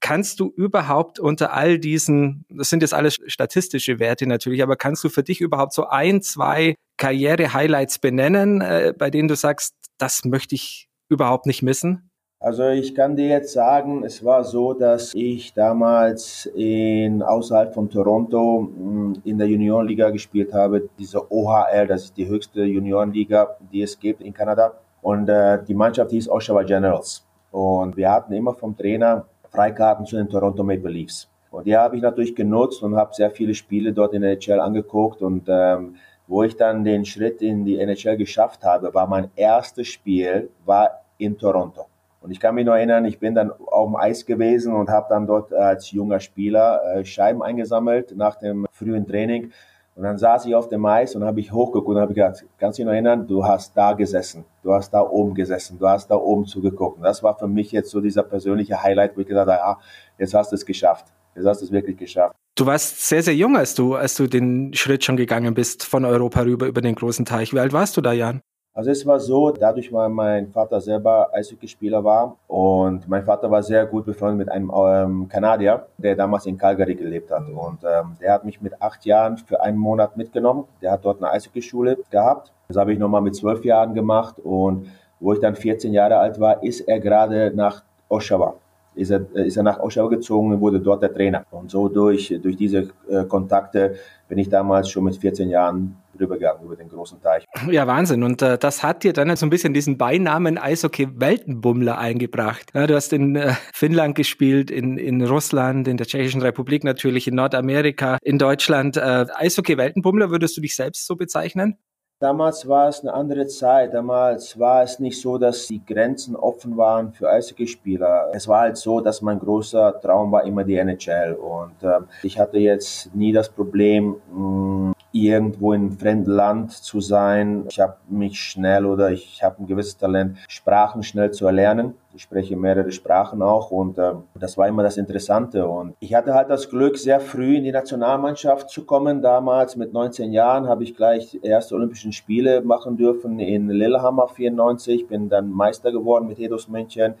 Kannst 0.00 0.40
du 0.40 0.50
überhaupt 0.56 1.18
unter 1.18 1.52
all 1.52 1.78
diesen, 1.78 2.44
das 2.48 2.70
sind 2.70 2.82
jetzt 2.82 2.94
alles 2.94 3.18
statistische 3.26 3.98
Werte 3.98 4.26
natürlich, 4.26 4.62
aber 4.62 4.76
kannst 4.76 5.04
du 5.04 5.10
für 5.10 5.22
dich 5.22 5.40
überhaupt 5.40 5.74
so 5.74 5.86
ein, 5.88 6.22
zwei 6.22 6.76
Karriere-Highlights 6.96 7.98
benennen, 7.98 8.62
äh, 8.62 8.94
bei 8.96 9.10
denen 9.10 9.28
du 9.28 9.36
sagst, 9.36 9.74
das 9.98 10.24
möchte 10.24 10.54
ich 10.54 10.88
überhaupt 11.08 11.46
nicht 11.46 11.62
missen? 11.62 12.07
Also 12.40 12.68
ich 12.68 12.94
kann 12.94 13.16
dir 13.16 13.26
jetzt 13.26 13.52
sagen, 13.52 14.04
es 14.04 14.24
war 14.24 14.44
so, 14.44 14.72
dass 14.72 15.12
ich 15.12 15.54
damals 15.54 16.46
in, 16.54 17.20
außerhalb 17.20 17.74
von 17.74 17.90
Toronto 17.90 18.60
mm, 18.60 19.14
in 19.24 19.38
der 19.38 19.48
Juniorenliga 19.48 20.10
gespielt 20.10 20.52
habe, 20.52 20.88
diese 21.00 21.32
OHL, 21.32 21.88
das 21.88 22.04
ist 22.04 22.16
die 22.16 22.28
höchste 22.28 22.62
Juniorenliga, 22.62 23.56
die 23.72 23.82
es 23.82 23.98
gibt 23.98 24.22
in 24.22 24.32
Kanada. 24.32 24.74
Und 25.02 25.28
äh, 25.28 25.64
die 25.64 25.74
Mannschaft 25.74 26.12
hieß 26.12 26.28
Oshawa 26.28 26.62
Generals. 26.62 27.26
Und 27.50 27.96
wir 27.96 28.08
hatten 28.12 28.32
immer 28.32 28.54
vom 28.54 28.76
Trainer 28.76 29.26
Freikarten 29.50 30.06
zu 30.06 30.14
den 30.14 30.28
Toronto 30.28 30.62
Maple 30.62 30.90
Leafs. 30.90 31.28
Und 31.50 31.66
die 31.66 31.76
habe 31.76 31.96
ich 31.96 32.02
natürlich 32.02 32.36
genutzt 32.36 32.84
und 32.84 32.94
habe 32.94 33.14
sehr 33.14 33.32
viele 33.32 33.54
Spiele 33.54 33.92
dort 33.92 34.14
in 34.14 34.22
der 34.22 34.32
NHL 34.32 34.60
angeguckt. 34.60 35.22
Und 35.22 35.48
ähm, 35.48 35.96
wo 36.28 36.44
ich 36.44 36.56
dann 36.56 36.84
den 36.84 37.04
Schritt 37.04 37.42
in 37.42 37.64
die 37.64 37.78
NHL 37.78 38.16
geschafft 38.16 38.62
habe, 38.62 38.94
war 38.94 39.08
mein 39.08 39.28
erstes 39.34 39.88
Spiel 39.88 40.50
war 40.64 41.00
in 41.16 41.36
Toronto. 41.36 41.86
Und 42.20 42.30
ich 42.30 42.40
kann 42.40 42.54
mich 42.54 42.66
noch 42.66 42.74
erinnern, 42.74 43.04
ich 43.04 43.18
bin 43.18 43.34
dann 43.34 43.52
auf 43.52 43.88
dem 43.88 43.96
Eis 43.96 44.26
gewesen 44.26 44.74
und 44.74 44.90
habe 44.90 45.06
dann 45.08 45.26
dort 45.26 45.52
als 45.52 45.90
junger 45.92 46.20
Spieler 46.20 46.80
äh, 46.96 47.04
Scheiben 47.04 47.42
eingesammelt 47.42 48.16
nach 48.16 48.36
dem 48.36 48.66
frühen 48.72 49.06
Training. 49.06 49.52
Und 49.94 50.04
dann 50.04 50.16
saß 50.16 50.46
ich 50.46 50.54
auf 50.54 50.68
dem 50.68 50.84
Eis 50.86 51.16
und 51.16 51.24
habe 51.24 51.40
ich 51.40 51.52
hochgeguckt 51.52 51.88
und 51.88 52.00
habe 52.00 52.14
gesagt, 52.14 52.44
kannst 52.58 52.78
du 52.78 52.82
dich 52.82 52.86
noch 52.86 52.92
erinnern, 52.92 53.26
du 53.26 53.44
hast 53.44 53.76
da 53.76 53.94
gesessen, 53.94 54.44
du 54.62 54.72
hast 54.72 54.90
da 54.90 55.00
oben 55.00 55.34
gesessen, 55.34 55.76
du 55.76 55.88
hast 55.88 56.08
da 56.08 56.14
oben 56.14 56.46
zugeguckt. 56.46 56.98
Und 56.98 57.02
das 57.02 57.22
war 57.22 57.36
für 57.36 57.48
mich 57.48 57.72
jetzt 57.72 57.90
so 57.90 58.00
dieser 58.00 58.22
persönliche 58.22 58.80
Highlight, 58.80 59.16
wo 59.16 59.22
ich 59.22 59.26
gesagt 59.26 59.50
habe, 59.50 59.60
ah, 59.60 59.80
jetzt 60.16 60.34
hast 60.34 60.52
du 60.52 60.54
es 60.54 60.64
geschafft. 60.64 61.06
Jetzt 61.34 61.46
hast 61.46 61.60
du 61.60 61.66
es 61.66 61.72
wirklich 61.72 61.96
geschafft. 61.96 62.34
Du 62.56 62.66
warst 62.66 63.08
sehr, 63.08 63.22
sehr 63.22 63.34
jung, 63.34 63.56
als 63.56 63.74
du, 63.74 63.94
als 63.94 64.16
du 64.16 64.26
den 64.26 64.72
Schritt 64.74 65.04
schon 65.04 65.16
gegangen 65.16 65.54
bist 65.54 65.84
von 65.84 66.04
Europa 66.04 66.42
rüber 66.42 66.66
über 66.66 66.80
den 66.80 66.94
großen 66.94 67.24
Teich. 67.24 67.52
Wie 67.52 67.60
alt 67.60 67.72
warst 67.72 67.96
du 67.96 68.00
da, 68.00 68.12
Jan? 68.12 68.40
Also 68.78 68.92
es 68.92 69.04
war 69.04 69.18
so, 69.18 69.50
dadurch, 69.50 69.92
weil 69.92 70.08
mein 70.08 70.52
Vater 70.52 70.80
selber 70.80 71.30
Eishockeyspieler 71.34 72.04
war 72.04 72.36
und 72.46 73.08
mein 73.08 73.24
Vater 73.24 73.50
war 73.50 73.60
sehr 73.60 73.84
gut 73.86 74.06
befreundet 74.06 74.46
mit 74.46 74.52
einem 74.52 74.70
ähm, 74.72 75.28
Kanadier, 75.28 75.88
der 75.96 76.14
damals 76.14 76.46
in 76.46 76.56
Calgary 76.56 76.94
gelebt 76.94 77.28
hat. 77.32 77.42
Und 77.48 77.80
ähm, 77.82 78.16
der 78.20 78.34
hat 78.34 78.44
mich 78.44 78.60
mit 78.60 78.80
acht 78.80 79.04
Jahren 79.04 79.36
für 79.36 79.60
einen 79.60 79.78
Monat 79.78 80.16
mitgenommen. 80.16 80.62
Der 80.80 80.92
hat 80.92 81.04
dort 81.04 81.20
eine 81.20 81.32
Eishockeyschule 81.32 81.98
gehabt. 82.08 82.52
Das 82.68 82.76
habe 82.76 82.92
ich 82.92 83.00
nochmal 83.00 83.20
mit 83.20 83.34
zwölf 83.34 83.64
Jahren 83.64 83.94
gemacht 83.94 84.38
und 84.38 84.86
wo 85.18 85.32
ich 85.32 85.40
dann 85.40 85.56
14 85.56 85.92
Jahre 85.92 86.18
alt 86.18 86.38
war, 86.38 86.62
ist 86.62 86.82
er 86.82 87.00
gerade 87.00 87.50
nach 87.52 87.82
Oshawa 88.08 88.54
ist 88.98 89.10
er, 89.10 89.24
ist 89.34 89.56
er 89.56 89.62
nach 89.62 89.78
Oshawa 89.78 90.08
gezogen 90.08 90.52
und 90.52 90.60
wurde 90.60 90.80
dort 90.80 91.02
der 91.02 91.12
Trainer. 91.12 91.44
Und 91.50 91.70
so 91.70 91.88
durch, 91.88 92.36
durch 92.42 92.56
diese 92.56 92.88
äh, 93.08 93.24
Kontakte 93.24 93.94
bin 94.28 94.38
ich 94.38 94.48
damals 94.48 94.90
schon 94.90 95.04
mit 95.04 95.16
14 95.16 95.48
Jahren 95.48 95.96
rübergegangen 96.18 96.64
über 96.64 96.76
den 96.76 96.88
großen 96.88 97.20
Teich. 97.20 97.44
Ja, 97.70 97.86
Wahnsinn. 97.86 98.22
Und 98.22 98.42
äh, 98.42 98.58
das 98.58 98.82
hat 98.82 99.04
dir 99.04 99.12
dann 99.12 99.34
so 99.36 99.46
ein 99.46 99.50
bisschen 99.50 99.72
diesen 99.72 99.98
Beinamen 99.98 100.58
Eishockey-Weltenbummler 100.58 101.96
eingebracht. 101.96 102.70
Ja, 102.74 102.86
du 102.86 102.94
hast 102.94 103.12
in 103.12 103.36
äh, 103.36 103.54
Finnland 103.72 104.16
gespielt, 104.16 104.70
in, 104.70 104.98
in 104.98 105.24
Russland, 105.24 105.86
in 105.88 105.96
der 105.96 106.06
Tschechischen 106.06 106.42
Republik 106.42 106.84
natürlich, 106.84 107.28
in 107.28 107.36
Nordamerika, 107.36 108.18
in 108.22 108.38
Deutschland. 108.38 108.96
Äh, 108.96 109.26
Eishockey-Weltenbummler, 109.32 110.30
würdest 110.30 110.56
du 110.56 110.60
dich 110.60 110.74
selbst 110.74 111.06
so 111.06 111.16
bezeichnen? 111.16 111.78
Damals 112.20 112.66
war 112.66 112.88
es 112.88 113.00
eine 113.00 113.14
andere 113.14 113.46
Zeit. 113.46 113.94
Damals 113.94 114.58
war 114.58 114.82
es 114.82 114.98
nicht 114.98 115.20
so, 115.20 115.38
dass 115.38 115.68
die 115.68 115.80
Grenzen 115.86 116.34
offen 116.34 116.76
waren 116.76 117.12
für 117.12 117.30
Eishockeyspieler. 117.30 118.30
Es 118.32 118.48
war 118.48 118.62
halt 118.62 118.76
so, 118.76 119.00
dass 119.00 119.22
mein 119.22 119.38
großer 119.38 120.00
Traum 120.00 120.32
war 120.32 120.42
immer 120.42 120.64
die 120.64 120.74
NHL. 120.74 121.34
Und 121.34 121.80
äh, 121.80 122.00
ich 122.24 122.36
hatte 122.36 122.58
jetzt 122.58 123.14
nie 123.14 123.30
das 123.30 123.48
Problem, 123.48 124.16
mh, 124.32 124.94
irgendwo 125.12 125.72
in 125.72 125.82
einem 125.82 125.98
fremden 125.98 126.30
Land 126.30 126.72
zu 126.72 127.00
sein. 127.00 127.64
Ich 127.70 127.80
habe 127.80 127.96
mich 128.08 128.40
schnell 128.40 128.84
oder 128.84 129.10
ich 129.10 129.42
habe 129.42 129.62
ein 129.62 129.66
gewisses 129.66 129.96
Talent, 129.96 130.38
Sprachen 130.48 131.02
schnell 131.02 131.30
zu 131.30 131.46
erlernen. 131.46 131.94
Ich 132.14 132.22
spreche 132.22 132.56
mehrere 132.56 132.90
Sprachen 132.90 133.42
auch 133.42 133.70
und 133.70 133.98
äh, 133.98 134.12
das 134.34 134.58
war 134.58 134.68
immer 134.68 134.82
das 134.82 134.96
Interessante. 134.96 135.66
Und 135.66 135.94
ich 136.00 136.14
hatte 136.14 136.34
halt 136.34 136.50
das 136.50 136.68
Glück, 136.68 136.98
sehr 136.98 137.20
früh 137.20 137.56
in 137.56 137.64
die 137.64 137.72
Nationalmannschaft 137.72 138.70
zu 138.70 138.84
kommen. 138.84 139.22
Damals 139.22 139.76
mit 139.76 139.92
19 139.92 140.32
Jahren 140.32 140.68
habe 140.68 140.84
ich 140.84 140.96
gleich 140.96 141.38
erste 141.42 141.74
Olympischen 141.74 142.12
Spiele 142.12 142.60
machen 142.62 142.96
dürfen 142.96 143.38
in 143.38 143.68
Lillehammer 143.68 144.28
94. 144.28 145.06
Bin 145.06 145.28
dann 145.28 145.50
Meister 145.50 145.92
geworden 145.92 146.26
mit 146.26 146.38
Hedos 146.38 146.68
München. 146.68 147.14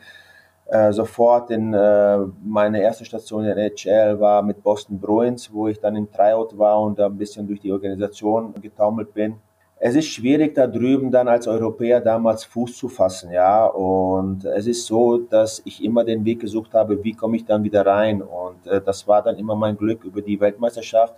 Äh, 0.68 0.92
sofort 0.92 1.50
in 1.50 1.72
äh, 1.72 2.18
meine 2.44 2.82
erste 2.82 3.02
Station 3.02 3.44
in 3.44 3.56
der 3.56 3.56
NHL 3.56 4.20
war 4.20 4.42
mit 4.42 4.62
Boston 4.62 5.00
Bruins, 5.00 5.50
wo 5.50 5.66
ich 5.66 5.80
dann 5.80 5.96
im 5.96 6.12
Tryout 6.12 6.58
war 6.58 6.78
und 6.82 7.00
ein 7.00 7.16
bisschen 7.16 7.46
durch 7.46 7.60
die 7.60 7.72
Organisation 7.72 8.52
getaumelt 8.60 9.14
bin. 9.14 9.36
Es 9.80 9.94
ist 9.94 10.08
schwierig 10.08 10.54
da 10.54 10.66
drüben 10.66 11.10
dann 11.10 11.26
als 11.26 11.48
Europäer 11.48 12.02
damals 12.02 12.44
Fuß 12.44 12.76
zu 12.76 12.88
fassen, 12.88 13.32
ja. 13.32 13.64
Und 13.64 14.44
es 14.44 14.66
ist 14.66 14.84
so, 14.84 15.16
dass 15.16 15.62
ich 15.64 15.82
immer 15.82 16.04
den 16.04 16.22
Weg 16.26 16.40
gesucht 16.40 16.74
habe, 16.74 17.02
wie 17.02 17.14
komme 17.14 17.36
ich 17.36 17.46
dann 17.46 17.64
wieder 17.64 17.86
rein. 17.86 18.20
Und 18.20 18.66
äh, 18.66 18.82
das 18.82 19.08
war 19.08 19.22
dann 19.22 19.38
immer 19.38 19.54
mein 19.54 19.78
Glück 19.78 20.04
über 20.04 20.20
die 20.20 20.38
Weltmeisterschaft, 20.38 21.14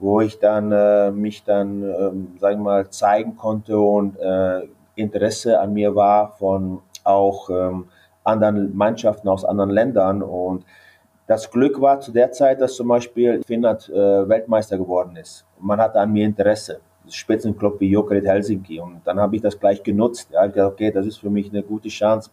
wo 0.00 0.20
ich 0.20 0.40
dann 0.40 0.72
äh, 0.72 1.12
mich 1.12 1.44
dann, 1.44 1.82
ähm, 1.82 2.28
sagen 2.40 2.58
wir 2.58 2.64
mal, 2.64 2.90
zeigen 2.90 3.36
konnte 3.36 3.78
und 3.78 4.18
äh, 4.18 4.62
Interesse 4.96 5.60
an 5.60 5.74
mir 5.74 5.94
war 5.94 6.32
von 6.38 6.80
auch 7.04 7.50
ähm, 7.50 7.84
anderen 8.24 8.76
Mannschaften 8.76 9.28
aus 9.28 9.44
anderen 9.44 9.70
Ländern. 9.70 10.22
Und 10.22 10.64
das 11.26 11.50
Glück 11.50 11.80
war 11.80 12.00
zu 12.00 12.12
der 12.12 12.32
Zeit, 12.32 12.60
dass 12.60 12.74
zum 12.74 12.88
Beispiel 12.88 13.42
Finnland 13.46 13.88
äh, 13.88 14.28
Weltmeister 14.28 14.78
geworden 14.78 15.16
ist. 15.16 15.44
man 15.58 15.80
hatte 15.80 16.00
an 16.00 16.12
mir 16.12 16.26
Interesse. 16.26 16.80
Spitzenclub 17.08 17.80
wie 17.80 17.90
Jokerit 17.90 18.26
Helsinki. 18.26 18.80
Und 18.80 19.00
dann 19.04 19.18
habe 19.18 19.36
ich 19.36 19.42
das 19.42 19.58
gleich 19.58 19.82
genutzt. 19.82 20.28
Ja, 20.32 20.46
ich 20.46 20.52
dachte, 20.52 20.66
okay, 20.66 20.90
das 20.90 21.06
ist 21.06 21.18
für 21.18 21.30
mich 21.30 21.50
eine 21.50 21.62
gute 21.62 21.88
Chance, 21.88 22.30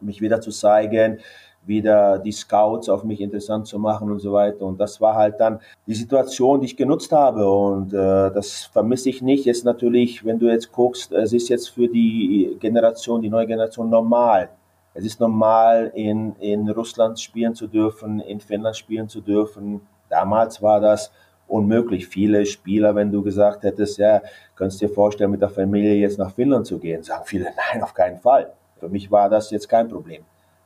mich 0.00 0.20
wieder 0.20 0.40
zu 0.40 0.50
zeigen, 0.50 1.18
wieder 1.66 2.18
die 2.18 2.32
Scouts 2.32 2.88
auf 2.88 3.04
mich 3.04 3.20
interessant 3.20 3.66
zu 3.66 3.78
machen 3.78 4.10
und 4.10 4.18
so 4.18 4.32
weiter. 4.32 4.64
Und 4.66 4.78
das 4.78 5.00
war 5.00 5.14
halt 5.14 5.40
dann 5.40 5.60
die 5.86 5.94
Situation, 5.94 6.60
die 6.60 6.66
ich 6.66 6.76
genutzt 6.76 7.12
habe. 7.12 7.48
Und 7.48 7.92
äh, 7.92 8.30
das 8.32 8.64
vermisse 8.64 9.08
ich 9.08 9.22
nicht. 9.22 9.46
Jetzt 9.46 9.64
natürlich, 9.64 10.24
wenn 10.24 10.38
du 10.38 10.46
jetzt 10.46 10.72
guckst, 10.72 11.12
es 11.12 11.32
ist 11.32 11.48
jetzt 11.48 11.70
für 11.70 11.88
die 11.88 12.56
Generation, 12.60 13.22
die 13.22 13.30
neue 13.30 13.46
Generation 13.46 13.88
normal, 13.88 14.50
es 14.94 15.04
ist 15.04 15.20
normal, 15.20 15.90
in, 15.94 16.36
in 16.36 16.68
Russland 16.70 17.18
spielen 17.20 17.54
zu 17.54 17.66
dürfen, 17.66 18.20
in 18.20 18.40
Finnland 18.40 18.76
spielen 18.76 19.08
zu 19.08 19.20
dürfen. 19.20 19.80
Damals 20.08 20.62
war 20.62 20.80
das 20.80 21.10
unmöglich. 21.48 22.06
Viele 22.06 22.46
Spieler, 22.46 22.94
wenn 22.94 23.10
du 23.10 23.22
gesagt 23.22 23.64
hättest, 23.64 23.98
ja, 23.98 24.22
könntest 24.54 24.80
dir 24.80 24.88
vorstellen, 24.88 25.32
mit 25.32 25.42
der 25.42 25.48
Familie 25.48 25.94
jetzt 25.94 26.18
nach 26.18 26.30
Finnland 26.32 26.66
zu 26.66 26.78
gehen, 26.78 27.02
sagen 27.02 27.24
viele, 27.26 27.46
nein, 27.72 27.82
auf 27.82 27.92
keinen 27.92 28.18
Fall. 28.18 28.52
Für 28.78 28.88
mich 28.88 29.10
war 29.10 29.28
das 29.28 29.50
jetzt 29.50 29.68
kein 29.68 29.88
Problem. 29.88 30.22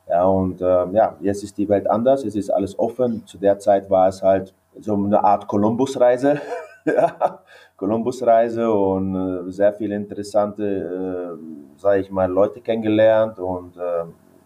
Ja, 0.07 0.23
und 0.25 0.61
äh, 0.61 0.87
ja, 0.91 1.15
jetzt 1.21 1.43
ist 1.43 1.57
die 1.57 1.69
Welt 1.69 1.89
anders, 1.89 2.23
es 2.23 2.35
ist 2.35 2.49
alles 2.49 2.77
offen. 2.77 3.25
Zu 3.25 3.37
der 3.37 3.59
Zeit 3.59 3.89
war 3.89 4.07
es 4.07 4.23
halt 4.23 4.53
so 4.79 4.95
eine 4.95 5.23
Art 5.23 5.47
Kolumbusreise. 5.47 6.39
ja, 6.95 7.43
Kolumbusreise 7.75 8.71
und 8.71 9.15
äh, 9.15 9.51
sehr 9.51 9.73
viele 9.73 9.95
interessante, 9.95 10.63
äh, 10.63 11.79
sage 11.79 12.01
ich 12.01 12.11
mal, 12.11 12.29
Leute 12.29 12.61
kennengelernt 12.61 13.39
und, 13.39 13.77
äh, 13.77 14.03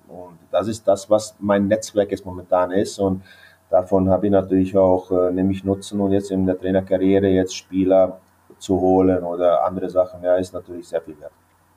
und 0.07 0.37
das 0.51 0.67
ist 0.67 0.87
das, 0.87 1.09
was 1.09 1.35
mein 1.39 1.67
Netzwerk 1.67 2.11
jetzt 2.11 2.25
momentan 2.25 2.71
ist 2.71 2.99
und 2.99 3.23
davon 3.69 4.09
habe 4.09 4.27
ich 4.27 4.31
natürlich 4.31 4.77
auch 4.77 5.11
äh, 5.11 5.31
nämlich 5.31 5.63
Nutzen 5.63 5.99
und 5.99 6.11
jetzt 6.11 6.31
in 6.31 6.45
der 6.45 6.59
Trainerkarriere 6.59 7.27
jetzt 7.27 7.55
Spieler 7.55 8.19
zu 8.59 8.79
holen 8.79 9.23
oder 9.23 9.65
andere 9.65 9.89
Sachen, 9.89 10.23
ja, 10.23 10.35
ist 10.35 10.53
natürlich 10.53 10.87
sehr 10.87 11.01
viel 11.01 11.19
wert. 11.19 11.31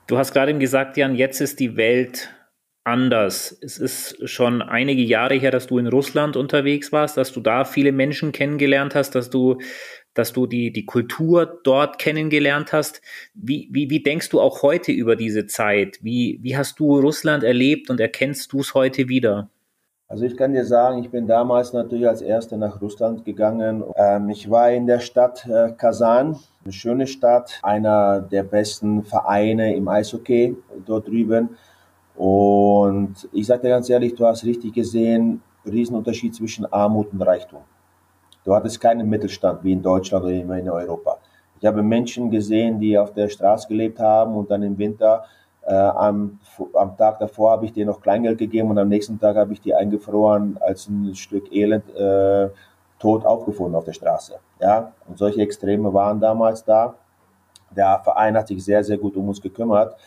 Du 0.07 0.17
hast 0.17 0.31
gerade 0.31 0.51
eben 0.51 0.59
gesagt, 0.59 0.95
Jan, 0.95 1.15
jetzt 1.15 1.41
ist 1.41 1.59
die 1.59 1.75
Welt 1.75 2.29
anders. 2.87 3.57
Es 3.61 3.77
ist 3.77 4.27
schon 4.27 4.61
einige 4.61 5.01
Jahre 5.01 5.35
her, 5.35 5.51
dass 5.51 5.67
du 5.67 5.77
in 5.77 5.87
Russland 5.87 6.37
unterwegs 6.37 6.93
warst, 6.93 7.17
dass 7.17 7.33
du 7.33 7.41
da 7.41 7.65
viele 7.65 7.91
Menschen 7.91 8.31
kennengelernt 8.31 8.95
hast, 8.95 9.13
dass 9.15 9.29
du 9.29 9.57
dass 10.17 10.33
du 10.33 10.47
die, 10.47 10.71
die 10.71 10.85
Kultur 10.85 11.59
dort 11.63 11.99
kennengelernt 11.99 12.73
hast. 12.73 13.01
Wie, 13.33 13.69
wie, 13.71 13.89
wie 13.89 14.01
denkst 14.01 14.29
du 14.29 14.41
auch 14.41 14.63
heute 14.63 14.91
über 14.91 15.15
diese 15.15 15.45
Zeit? 15.45 15.99
Wie, 16.01 16.39
wie 16.41 16.57
hast 16.57 16.79
du 16.79 16.99
Russland 16.99 17.43
erlebt 17.43 17.89
und 17.89 17.99
erkennst 17.99 18.51
du 18.53 18.59
es 18.61 18.73
heute 18.73 19.09
wieder? 19.09 19.49
Also 20.09 20.23
ich 20.23 20.37
kann 20.37 20.53
dir 20.53 20.63
sagen, 20.63 20.99
ich 20.99 21.09
bin 21.09 21.27
damals 21.27 21.73
natürlich 21.73 22.07
als 22.07 22.21
Erster 22.21 22.55
nach 22.55 22.81
Russland 22.81 23.25
gegangen. 23.25 23.83
Ähm, 23.97 24.29
ich 24.29 24.49
war 24.49 24.71
in 24.71 24.87
der 24.87 24.99
Stadt 24.99 25.45
äh, 25.45 25.73
Kasan, 25.73 26.39
eine 26.63 26.73
schöne 26.73 27.07
Stadt, 27.07 27.59
einer 27.61 28.21
der 28.21 28.43
besten 28.43 29.03
Vereine 29.03 29.75
im 29.75 29.89
Eishockey 29.89 30.55
dort 30.85 31.09
drüben. 31.09 31.57
Und 32.15 33.27
ich 33.33 33.45
sage 33.45 33.63
dir 33.63 33.69
ganz 33.69 33.89
ehrlich, 33.89 34.15
du 34.15 34.25
hast 34.25 34.45
richtig 34.45 34.73
gesehen, 34.73 35.41
Riesenunterschied 35.65 36.33
zwischen 36.33 36.65
Armut 36.65 37.11
und 37.11 37.21
Reichtum. 37.21 37.59
Du 38.47 38.55
hattest 38.55 38.79
keinen 38.79 39.09
Mittelstand 39.09 39.61
wie 39.65 39.73
in 39.73 39.81
Deutschland 39.81 40.23
oder 40.23 40.33
in 40.33 40.69
Europa. 40.69 41.17
Ich 41.59 41.65
habe 41.65 41.83
Menschen 41.83 42.31
gesehen, 42.31 42.79
die 42.79 42.97
auf 42.97 43.13
der 43.13 43.27
Straße 43.27 43.67
gelebt 43.67 43.99
haben 43.99 44.35
und 44.35 44.49
dann 44.49 44.63
im 44.63 44.77
Winter 44.77 45.25
äh, 45.63 45.73
am, 45.73 46.39
am 46.73 46.95
Tag 46.95 47.19
davor 47.19 47.51
habe 47.51 47.65
ich 47.65 47.73
dir 47.73 47.85
noch 47.85 47.99
Kleingeld 47.99 48.37
gegeben 48.37 48.69
und 48.69 48.77
am 48.77 48.87
nächsten 48.87 49.19
Tag 49.19 49.35
habe 49.35 49.51
ich 49.51 49.59
die 49.59 49.75
eingefroren 49.75 50.57
als 50.61 50.87
ein 50.87 51.13
Stück 51.13 51.51
Elend 51.51 51.93
äh, 51.93 52.47
tot 52.99 53.25
aufgefunden 53.25 53.75
auf 53.75 53.83
der 53.83 53.91
Straße. 53.91 54.35
Ja, 54.61 54.93
und 55.09 55.17
solche 55.17 55.41
Extreme 55.41 55.93
waren 55.93 56.21
damals 56.21 56.63
da. 56.63 56.95
Der 57.75 57.99
Verein 58.01 58.37
hat 58.37 58.47
sich 58.47 58.63
sehr, 58.63 58.81
sehr 58.81 58.97
gut 58.97 59.17
um 59.17 59.27
uns 59.27 59.41
gekümmert. 59.41 59.97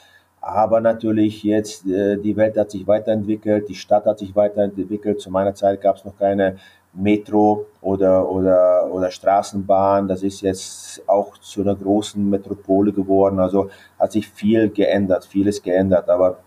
Aber 0.41 0.81
natürlich 0.81 1.43
jetzt, 1.43 1.87
äh, 1.87 2.17
die 2.17 2.35
Welt 2.39 2.57
hat 2.57 2.71
sich 2.71 2.87
weiterentwickelt, 2.87 3.69
die 3.69 3.75
Stadt 3.75 4.07
hat 4.07 4.19
sich 4.19 4.35
weiterentwickelt. 4.35 5.21
Zu 5.21 5.31
meiner 5.31 5.55
Zeit 5.55 5.83
gab 5.83 5.97
es 5.97 6.07
noch 6.07 6.17
keine 6.17 6.57
Metro 6.93 7.67
oder, 7.81 8.29
oder, 8.29 8.89
oder 8.91 9.11
Straßenbahn. 9.11 10.09
Das 10.09 10.23
ist 10.23 10.41
jetzt 10.41 11.09
auch 11.09 11.39
zu 11.39 11.63
einer 11.63 11.75
großen 11.75 12.29
Metropole 12.29 12.93
geworden. 12.93 13.39
Also 13.39 13.71
hat 13.99 14.13
sich 14.13 14.29
viel 14.29 14.71
geändert, 14.71 15.25
vieles 15.25 15.63
geändert, 15.63 16.09
aber 16.09 16.39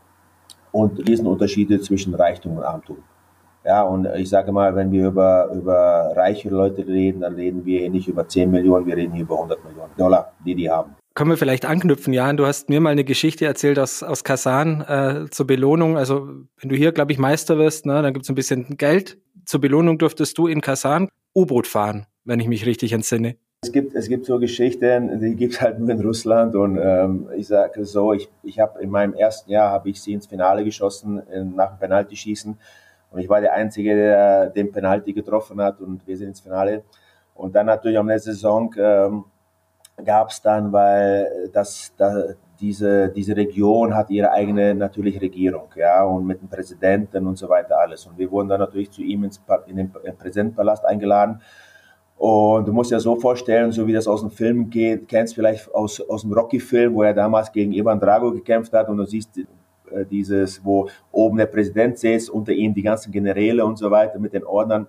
und 0.72 1.08
Riesenunterschiede 1.08 1.80
zwischen 1.82 2.16
Reichtum 2.16 2.58
und 2.58 2.64
Armtum. 2.64 2.98
Ja, 3.64 3.84
und 3.84 4.06
ich 4.18 4.28
sage 4.28 4.52
mal, 4.52 4.76
wenn 4.76 4.92
wir 4.92 5.08
über, 5.08 5.50
über 5.54 6.12
reiche 6.16 6.50
Leute 6.50 6.86
reden, 6.86 7.22
dann 7.22 7.36
reden 7.36 7.64
wir 7.64 7.90
nicht 7.90 8.10
über 8.10 8.28
10 8.28 8.52
Millionen, 8.52 8.86
wir 8.86 8.98
reden 8.98 9.14
hier 9.14 9.24
über 9.24 9.36
100 9.36 9.64
Millionen 9.64 9.92
Dollar, 9.96 10.34
die 10.46 10.56
die 10.56 10.70
haben. 10.70 10.96
Können 11.15 11.29
wir 11.29 11.38
vielleicht 11.38 11.65
anknüpfen, 11.65 12.12
Jan? 12.12 12.38
Du 12.38 12.46
hast 12.46 12.70
mir 12.70 12.82
mal 12.82 12.89
eine 12.89 13.03
Geschichte 13.03 13.46
erzählt 13.46 13.77
aus, 13.77 14.01
aus 14.01 14.24
Kasan 14.24 14.82
äh, 14.82 15.29
zur 15.29 15.46
Belohnung. 15.46 15.98
Also 15.98 16.27
wenn 16.60 16.70
du 16.70 16.75
hier, 16.75 16.91
glaube 16.91 17.12
ich, 17.12 17.20
Meister 17.20 17.58
wirst, 17.58 17.86
ne, 17.86 18.01
dann 18.01 18.13
gibt's 18.13 18.29
ein 18.29 18.36
bisschen 18.36 18.77
Geld 18.77 19.17
zur 19.46 19.62
Belohnung 19.62 19.98
durftest 19.98 20.38
du 20.38 20.48
in 20.48 20.62
Kasan 20.62 21.10
U-Boot 21.36 21.67
fahren, 21.67 22.05
wenn 22.24 22.39
ich 22.39 22.48
mich 22.48 22.65
richtig 22.65 22.93
entsinne. 22.93 23.36
Es 23.62 23.72
gibt, 23.72 23.96
es 23.96 24.10
gibt 24.10 24.25
so 24.25 24.39
Geschichten, 24.39 25.20
die 25.20 25.36
gibt 25.36 25.53
es 25.53 25.62
halt 25.62 25.79
nur 25.79 25.89
in 25.89 26.01
Russland 26.01 26.53
und 26.55 26.77
ähm, 26.82 27.29
ich 27.36 27.48
sage 27.48 27.86
so, 27.86 28.12
ich, 28.12 28.29
ich 28.43 28.60
habe 28.60 28.82
in 28.82 28.89
meinem 28.89 29.13
ersten 29.13 29.50
Jahr 29.50 29.72
habe 29.72 29.89
ich 29.89 30.01
sie 30.01 30.13
ins 30.13 30.27
Finale 30.27 30.65
geschossen 30.65 31.22
in, 31.34 31.55
nach 31.55 31.70
dem 31.70 31.79
Penaltyschießen 31.79 32.58
und 33.12 33.20
ich 33.20 33.29
war 33.29 33.39
der 33.39 33.53
Einzige, 33.53 33.96
der 33.96 34.50
den 34.50 34.72
Penalty 34.72 35.13
getroffen 35.13 35.62
hat 35.62 35.79
und 35.79 36.05
wir 36.05 36.17
sind 36.17 36.29
ins 36.29 36.41
Finale. 36.41 36.84
Und 37.36 37.55
dann 37.55 37.65
natürlich 37.65 37.98
am 37.98 38.08
letzten 38.08 38.32
Saison 38.34 38.74
ähm, 38.77 39.24
gab 40.04 40.30
es 40.30 40.42
dann, 40.42 40.72
weil 40.72 41.50
das, 41.54 41.94
das 41.98 42.36
diese, 42.60 43.10
diese 43.10 43.36
Region 43.36 43.94
hat 43.94 44.10
ihre 44.10 44.32
eigene 44.32 44.74
natürlich 44.74 45.20
Regierung, 45.20 45.68
ja, 45.76 46.04
und 46.04 46.26
mit 46.26 46.42
dem 46.42 46.48
Präsidenten 46.48 47.28
und 47.28 47.38
so 47.38 47.50
weiter 47.50 47.78
alles. 47.78 48.06
Und 48.06 48.18
wir 48.18 48.32
wurden 48.32 48.48
dann 48.48 48.62
natürlich 48.62 48.90
zu 48.90 49.02
ihm 49.02 49.26
ins, 49.26 49.42
in 49.68 49.76
den 49.76 49.92
Präsidentenpalast 49.92 50.86
eingeladen. 50.86 51.42
Und 52.16 52.68
du 52.68 52.72
musst 52.72 52.92
dir 52.92 53.02
so 53.02 53.18
vorstellen, 53.18 53.72
so 53.74 53.86
wie 53.86 53.92
das 53.92 54.08
aus 54.08 54.22
dem 54.22 54.32
Film 54.32 54.70
geht, 54.70 55.10
kennst 55.10 55.36
vielleicht 55.36 55.74
aus, 55.74 56.00
aus 56.00 56.22
dem 56.22 56.32
Rocky-Film, 56.32 56.94
wo 56.94 57.04
er 57.04 57.14
damals 57.14 57.52
gegen 57.52 57.74
Ivan 57.74 58.00
Drago 58.00 58.32
gekämpft 58.32 58.72
hat 58.72 58.88
und 58.88 58.96
du 58.96 59.06
siehst 59.06 59.38
äh, 59.38 60.06
dieses, 60.06 60.64
wo 60.64 60.88
oben 61.12 61.38
der 61.38 61.48
Präsident 61.48 61.98
sitzt, 61.98 62.30
unter 62.30 62.54
ihm 62.54 62.74
die 62.74 62.84
ganzen 62.84 63.12
Generäle 63.12 63.66
und 63.66 63.78
so 63.78 63.92
weiter 63.92 64.20
mit 64.20 64.32
den 64.32 64.46
Ordnern. 64.46 64.88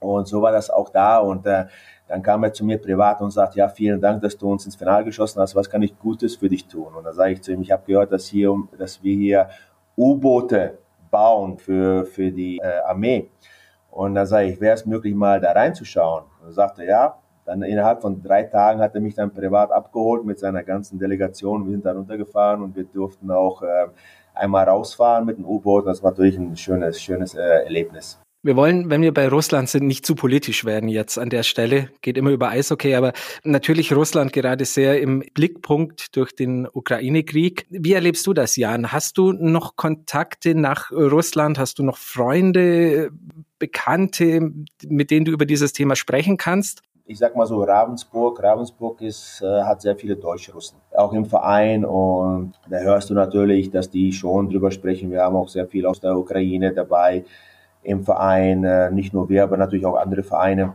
Und 0.00 0.26
so 0.26 0.42
war 0.42 0.50
das 0.50 0.70
auch 0.70 0.88
da. 0.88 1.18
Und 1.18 1.46
äh, 1.46 1.66
dann 2.08 2.22
kam 2.22 2.42
er 2.42 2.52
zu 2.52 2.64
mir 2.64 2.78
privat 2.78 3.20
und 3.20 3.30
sagt, 3.30 3.54
ja, 3.54 3.68
vielen 3.68 4.00
Dank, 4.00 4.22
dass 4.22 4.36
du 4.36 4.50
uns 4.50 4.64
ins 4.64 4.76
Finale 4.76 5.04
geschossen 5.04 5.40
hast. 5.40 5.54
Was 5.54 5.68
kann 5.68 5.82
ich 5.82 5.98
Gutes 5.98 6.36
für 6.36 6.48
dich 6.48 6.66
tun? 6.66 6.94
Und 6.94 7.04
da 7.04 7.12
sage 7.12 7.32
ich 7.32 7.42
zu 7.42 7.52
ihm, 7.52 7.60
ich 7.60 7.70
habe 7.70 7.84
gehört, 7.86 8.10
dass, 8.12 8.26
hier, 8.26 8.54
dass 8.78 9.02
wir 9.02 9.14
hier 9.14 9.48
U-Boote 9.96 10.78
bauen 11.10 11.58
für, 11.58 12.06
für 12.06 12.30
die 12.32 12.58
äh, 12.58 12.80
Armee. 12.86 13.30
Und 13.90 14.14
da 14.14 14.26
sage 14.26 14.48
ich, 14.48 14.60
wäre 14.60 14.74
es 14.74 14.86
möglich, 14.86 15.14
mal 15.14 15.40
da 15.40 15.52
reinzuschauen? 15.52 16.24
Und 16.40 16.48
er 16.48 16.52
sagte, 16.52 16.84
ja. 16.84 17.18
Dann 17.44 17.62
innerhalb 17.62 18.02
von 18.02 18.22
drei 18.22 18.42
Tagen 18.42 18.80
hat 18.80 18.94
er 18.94 19.00
mich 19.00 19.14
dann 19.14 19.32
privat 19.32 19.72
abgeholt 19.72 20.22
mit 20.26 20.38
seiner 20.38 20.62
ganzen 20.62 20.98
Delegation. 20.98 21.64
Wir 21.64 21.72
sind 21.72 21.86
da 21.86 21.92
runtergefahren 21.92 22.60
und 22.60 22.76
wir 22.76 22.84
durften 22.84 23.30
auch 23.30 23.62
äh, 23.62 23.86
einmal 24.34 24.68
rausfahren 24.68 25.24
mit 25.24 25.38
dem 25.38 25.46
U-Boot. 25.46 25.86
Das 25.86 26.02
war 26.02 26.10
natürlich 26.10 26.36
ein 26.36 26.54
schönes, 26.58 27.00
schönes 27.00 27.34
äh, 27.34 27.64
Erlebnis. 27.64 28.20
Wir 28.44 28.54
wollen, 28.54 28.88
wenn 28.88 29.02
wir 29.02 29.12
bei 29.12 29.28
Russland 29.28 29.68
sind, 29.68 29.88
nicht 29.88 30.06
zu 30.06 30.14
politisch 30.14 30.64
werden 30.64 30.88
jetzt 30.88 31.18
an 31.18 31.28
der 31.28 31.42
Stelle. 31.42 31.90
Geht 32.02 32.16
immer 32.16 32.30
über 32.30 32.50
Eishockey, 32.50 32.94
aber 32.94 33.12
natürlich 33.42 33.92
Russland 33.92 34.32
gerade 34.32 34.64
sehr 34.64 35.00
im 35.00 35.24
Blickpunkt 35.34 36.14
durch 36.16 36.32
den 36.36 36.68
Ukraine-Krieg. 36.72 37.66
Wie 37.68 37.94
erlebst 37.94 38.24
du 38.28 38.34
das, 38.34 38.54
Jan? 38.54 38.92
Hast 38.92 39.18
du 39.18 39.32
noch 39.32 39.74
Kontakte 39.74 40.54
nach 40.54 40.92
Russland? 40.92 41.58
Hast 41.58 41.80
du 41.80 41.82
noch 41.82 41.96
Freunde, 41.96 43.10
Bekannte, 43.58 44.52
mit 44.86 45.10
denen 45.10 45.24
du 45.24 45.32
über 45.32 45.44
dieses 45.44 45.72
Thema 45.72 45.96
sprechen 45.96 46.36
kannst? 46.36 46.82
ich 47.10 47.18
sag 47.18 47.34
mal 47.34 47.46
so 47.46 47.62
Ravensburg. 47.62 48.42
Ravensburg 48.42 49.00
ist, 49.00 49.40
äh, 49.42 49.62
hat 49.62 49.80
sehr 49.80 49.96
viele 49.96 50.14
Deutsch-Russen, 50.14 50.76
auch 50.94 51.14
im 51.14 51.24
Verein. 51.24 51.86
Und 51.86 52.52
da 52.68 52.76
hörst 52.80 53.08
du 53.08 53.14
natürlich, 53.14 53.70
dass 53.70 53.88
die 53.88 54.12
schon 54.12 54.50
drüber 54.50 54.70
sprechen. 54.70 55.10
Wir 55.10 55.22
haben 55.22 55.34
auch 55.34 55.48
sehr 55.48 55.66
viel 55.66 55.86
aus 55.86 56.00
der 56.00 56.16
Ukraine 56.18 56.74
dabei 56.74 57.24
im 57.82 58.04
Verein, 58.04 58.64
äh, 58.64 58.90
nicht 58.90 59.12
nur 59.12 59.28
wir, 59.28 59.44
aber 59.44 59.56
natürlich 59.56 59.86
auch 59.86 59.96
andere 59.96 60.22
Vereine. 60.22 60.74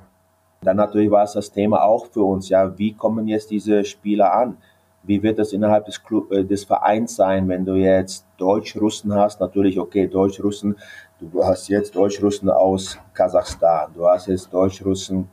Dann 0.62 0.78
natürlich 0.78 1.12
war 1.12 1.24
es 1.24 1.34
das 1.34 1.52
Thema 1.52 1.84
auch 1.84 2.06
für 2.08 2.24
uns, 2.24 2.50
ja, 2.50 2.78
wie 2.78 2.94
kommen 2.94 3.28
jetzt 3.28 3.52
diese 3.52 3.84
Spieler 3.84 4.34
an? 4.34 4.58
Wie 5.04 5.22
wird 5.22 5.38
das 5.38 5.52
innerhalb 5.52 5.86
des, 5.86 6.02
Club, 6.02 6.32
äh, 6.32 6.46
des 6.46 6.64
Vereins 6.64 7.16
sein, 7.16 7.50
wenn 7.50 7.66
du 7.66 7.74
jetzt 7.74 8.26
Deutsch-Russen 8.38 9.14
hast? 9.14 9.42
Natürlich, 9.42 9.78
okay, 9.78 10.08
Deutsch-Russen. 10.08 10.78
Du 11.20 11.44
hast 11.44 11.68
jetzt 11.68 11.96
Deutsch-Russen 11.96 12.50
aus 12.50 12.98
Kasachstan. 13.14 13.92
Du 13.94 14.08
hast 14.08 14.28
jetzt 14.28 14.54
Deutsch-Russen 14.54 15.28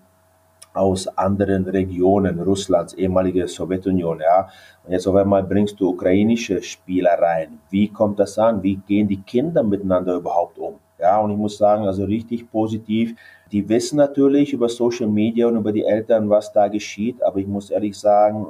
aus 0.73 1.07
anderen 1.17 1.65
Regionen 1.69 2.41
Russlands, 2.41 2.95
ehemalige 2.95 3.47
Sowjetunion, 3.47 4.21
ja. 4.21 4.49
Und 4.85 4.93
jetzt 4.93 5.07
auf 5.07 5.15
einmal 5.15 5.43
bringst 5.43 5.79
du 5.81 5.91
ukrainische 5.91 6.63
Spieler 6.63 7.19
rein. 7.21 7.61
Wie 7.71 7.89
kommt 7.89 8.19
das 8.19 8.39
an? 8.39 8.63
Wie 8.63 8.77
gehen 8.77 9.09
die 9.09 9.21
Kinder 9.23 9.63
miteinander 9.63 10.15
überhaupt 10.15 10.59
um? 10.59 10.75
Ja, 11.01 11.19
und 11.21 11.31
ich 11.31 11.37
muss 11.37 11.57
sagen, 11.57 11.85
also 11.87 12.05
richtig 12.05 12.51
positiv. 12.51 13.15
Die 13.51 13.67
wissen 13.69 13.97
natürlich 13.97 14.53
über 14.53 14.69
Social 14.69 15.09
Media 15.09 15.47
und 15.49 15.57
über 15.57 15.73
die 15.73 15.85
Eltern, 15.85 16.29
was 16.29 16.53
da 16.53 16.69
geschieht, 16.69 17.23
aber 17.23 17.39
ich 17.39 17.47
muss 17.47 17.71
ehrlich 17.71 17.99
sagen, 17.99 18.47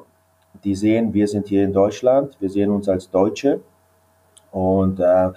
die 0.65 0.75
sehen, 0.75 1.15
wir 1.15 1.29
sind 1.29 1.49
hier 1.49 1.65
in 1.65 1.73
Deutschland, 1.73 2.37
wir 2.41 2.51
sehen 2.51 2.71
uns 2.71 2.89
als 2.89 3.09
Deutsche 3.09 3.61
und 4.51 4.99
äh, 4.99 5.31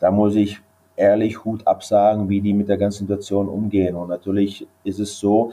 da 0.00 0.10
muss 0.10 0.34
ich 0.34 0.60
ehrlich 0.96 1.44
Hut 1.44 1.66
absagen, 1.66 2.28
wie 2.28 2.40
die 2.40 2.52
mit 2.52 2.68
der 2.68 2.78
ganzen 2.78 3.06
Situation 3.06 3.48
umgehen. 3.48 3.94
Und 3.94 4.08
natürlich 4.08 4.66
ist 4.82 4.98
es 4.98 5.18
so, 5.18 5.52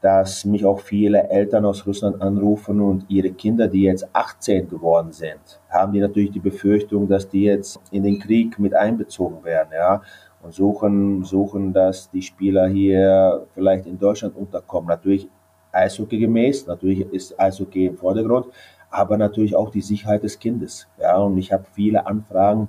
dass 0.00 0.44
mich 0.44 0.64
auch 0.64 0.80
viele 0.80 1.30
Eltern 1.30 1.64
aus 1.64 1.86
Russland 1.86 2.20
anrufen 2.20 2.80
und 2.80 3.04
ihre 3.08 3.30
Kinder, 3.30 3.68
die 3.68 3.82
jetzt 3.82 4.06
18 4.12 4.68
geworden 4.68 5.12
sind, 5.12 5.60
haben 5.70 5.92
die 5.92 6.00
natürlich 6.00 6.30
die 6.30 6.40
Befürchtung, 6.40 7.08
dass 7.08 7.28
die 7.28 7.44
jetzt 7.44 7.80
in 7.90 8.02
den 8.02 8.18
Krieg 8.18 8.58
mit 8.58 8.74
einbezogen 8.74 9.44
werden. 9.44 9.70
Ja 9.72 10.02
suchen, 10.50 11.24
suchen, 11.24 11.72
dass 11.72 12.10
die 12.10 12.22
Spieler 12.22 12.66
hier 12.68 13.46
vielleicht 13.54 13.86
in 13.86 13.98
Deutschland 13.98 14.36
unterkommen. 14.36 14.88
Natürlich 14.88 15.28
Eishockey 15.72 16.18
gemäß, 16.18 16.66
natürlich 16.66 17.00
ist 17.12 17.38
Eishockey 17.38 17.86
im 17.86 17.96
Vordergrund, 17.96 18.46
aber 18.90 19.16
natürlich 19.16 19.56
auch 19.56 19.70
die 19.70 19.80
Sicherheit 19.80 20.22
des 20.22 20.38
Kindes. 20.38 20.86
Ja, 21.00 21.18
und 21.18 21.36
ich 21.38 21.52
habe 21.52 21.64
viele 21.72 22.06
Anfragen 22.06 22.68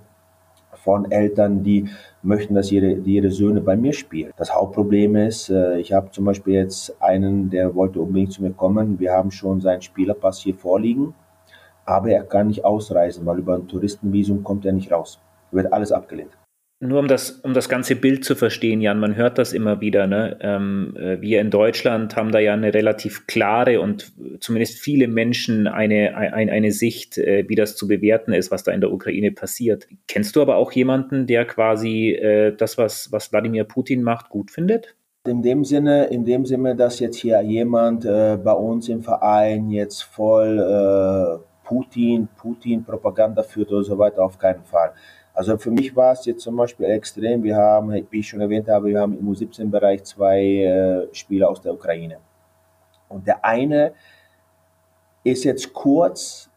von 0.71 1.11
Eltern, 1.11 1.63
die 1.63 1.89
möchten, 2.21 2.55
dass 2.55 2.71
ihre, 2.71 2.91
ihre 2.93 3.31
Söhne 3.31 3.61
bei 3.61 3.75
mir 3.75 3.93
spielen. 3.93 4.31
Das 4.37 4.53
Hauptproblem 4.53 5.15
ist, 5.15 5.49
äh, 5.49 5.79
ich 5.79 5.93
habe 5.93 6.11
zum 6.11 6.25
Beispiel 6.25 6.55
jetzt 6.55 7.01
einen, 7.01 7.49
der 7.49 7.73
wollte 7.75 8.01
unbedingt 8.01 8.33
zu 8.33 8.43
mir 8.43 8.51
kommen. 8.53 8.99
Wir 8.99 9.13
haben 9.13 9.31
schon 9.31 9.61
seinen 9.61 9.81
Spielerpass 9.81 10.39
hier 10.39 10.55
vorliegen, 10.55 11.13
aber 11.85 12.09
er 12.09 12.23
kann 12.23 12.47
nicht 12.47 12.65
ausreisen, 12.65 13.25
weil 13.25 13.39
über 13.39 13.55
ein 13.55 13.67
Touristenvisum 13.67 14.43
kommt 14.43 14.65
er 14.65 14.73
nicht 14.73 14.91
raus. 14.91 15.19
Wird 15.51 15.71
alles 15.71 15.91
abgelehnt. 15.91 16.31
Nur 16.81 16.99
um 16.99 17.07
das, 17.07 17.31
um 17.31 17.53
das 17.53 17.69
ganze 17.69 17.95
Bild 17.95 18.25
zu 18.25 18.35
verstehen, 18.35 18.81
Jan, 18.81 18.99
man 18.99 19.15
hört 19.15 19.37
das 19.37 19.53
immer 19.53 19.79
wieder. 19.79 20.07
Ne? 20.07 20.37
Ähm, 20.41 20.93
äh, 20.97 21.21
wir 21.21 21.39
in 21.39 21.49
Deutschland 21.49 22.17
haben 22.17 22.33
da 22.33 22.39
ja 22.39 22.53
eine 22.53 22.73
relativ 22.73 23.27
klare 23.27 23.79
und 23.79 24.11
zumindest 24.41 24.79
viele 24.79 25.07
Menschen 25.07 25.67
eine, 25.67 26.17
eine, 26.17 26.51
eine 26.51 26.71
Sicht, 26.73 27.17
äh, 27.17 27.45
wie 27.47 27.55
das 27.55 27.77
zu 27.77 27.87
bewerten 27.87 28.33
ist, 28.33 28.51
was 28.51 28.63
da 28.63 28.73
in 28.73 28.81
der 28.81 28.91
Ukraine 28.91 29.31
passiert. 29.31 29.87
Kennst 30.09 30.35
du 30.35 30.41
aber 30.41 30.57
auch 30.57 30.73
jemanden, 30.73 31.27
der 31.27 31.45
quasi 31.45 32.09
äh, 32.09 32.53
das, 32.53 32.77
was, 32.77 33.09
was 33.11 33.31
Wladimir 33.31 33.63
Putin 33.63 34.03
macht, 34.03 34.27
gut 34.27 34.51
findet? 34.51 34.95
In 35.25 35.41
dem 35.41 35.63
Sinne, 35.63 36.05
in 36.07 36.25
dem 36.25 36.45
Sinne, 36.45 36.75
dass 36.75 36.99
jetzt 36.99 37.17
hier 37.17 37.41
jemand 37.41 38.03
äh, 38.03 38.37
bei 38.37 38.51
uns 38.51 38.89
im 38.89 39.01
Verein 39.01 39.71
jetzt 39.71 40.03
voll 40.03 40.59
äh, 40.59 41.39
Putin, 41.65 42.27
Putin-Propaganda 42.37 43.43
führt 43.43 43.71
oder 43.71 43.83
so 43.83 43.97
weiter, 43.97 44.23
auf 44.23 44.37
keinen 44.37 44.63
Fall. 44.65 44.91
Also 45.35 45.57
für 45.57 45.69
mich 45.69 45.95
war 45.95 46.13
es 46.13 46.25
jetzt 46.25 46.41
zum 46.41 46.55
Beispiel 46.55 46.85
extrem. 46.85 47.43
Wir 47.43 47.57
haben, 47.57 47.91
wie 48.09 48.19
ich 48.19 48.27
schon 48.27 48.39
erwähnt 48.39 48.69
habe, 48.69 48.87
wir 48.87 49.01
haben 49.01 49.17
im 49.19 49.27
U17-Bereich 49.27 50.03
zwei 50.05 50.41
äh, 50.41 51.13
Spieler 51.13 51.49
aus 51.49 51.61
der 51.61 51.73
Ukraine. 51.73 52.17
Und 53.09 53.27
der 53.27 53.43
eine 53.43 53.91
ist 55.23 55.43
jetzt 55.43 55.73
kurz 55.73 56.49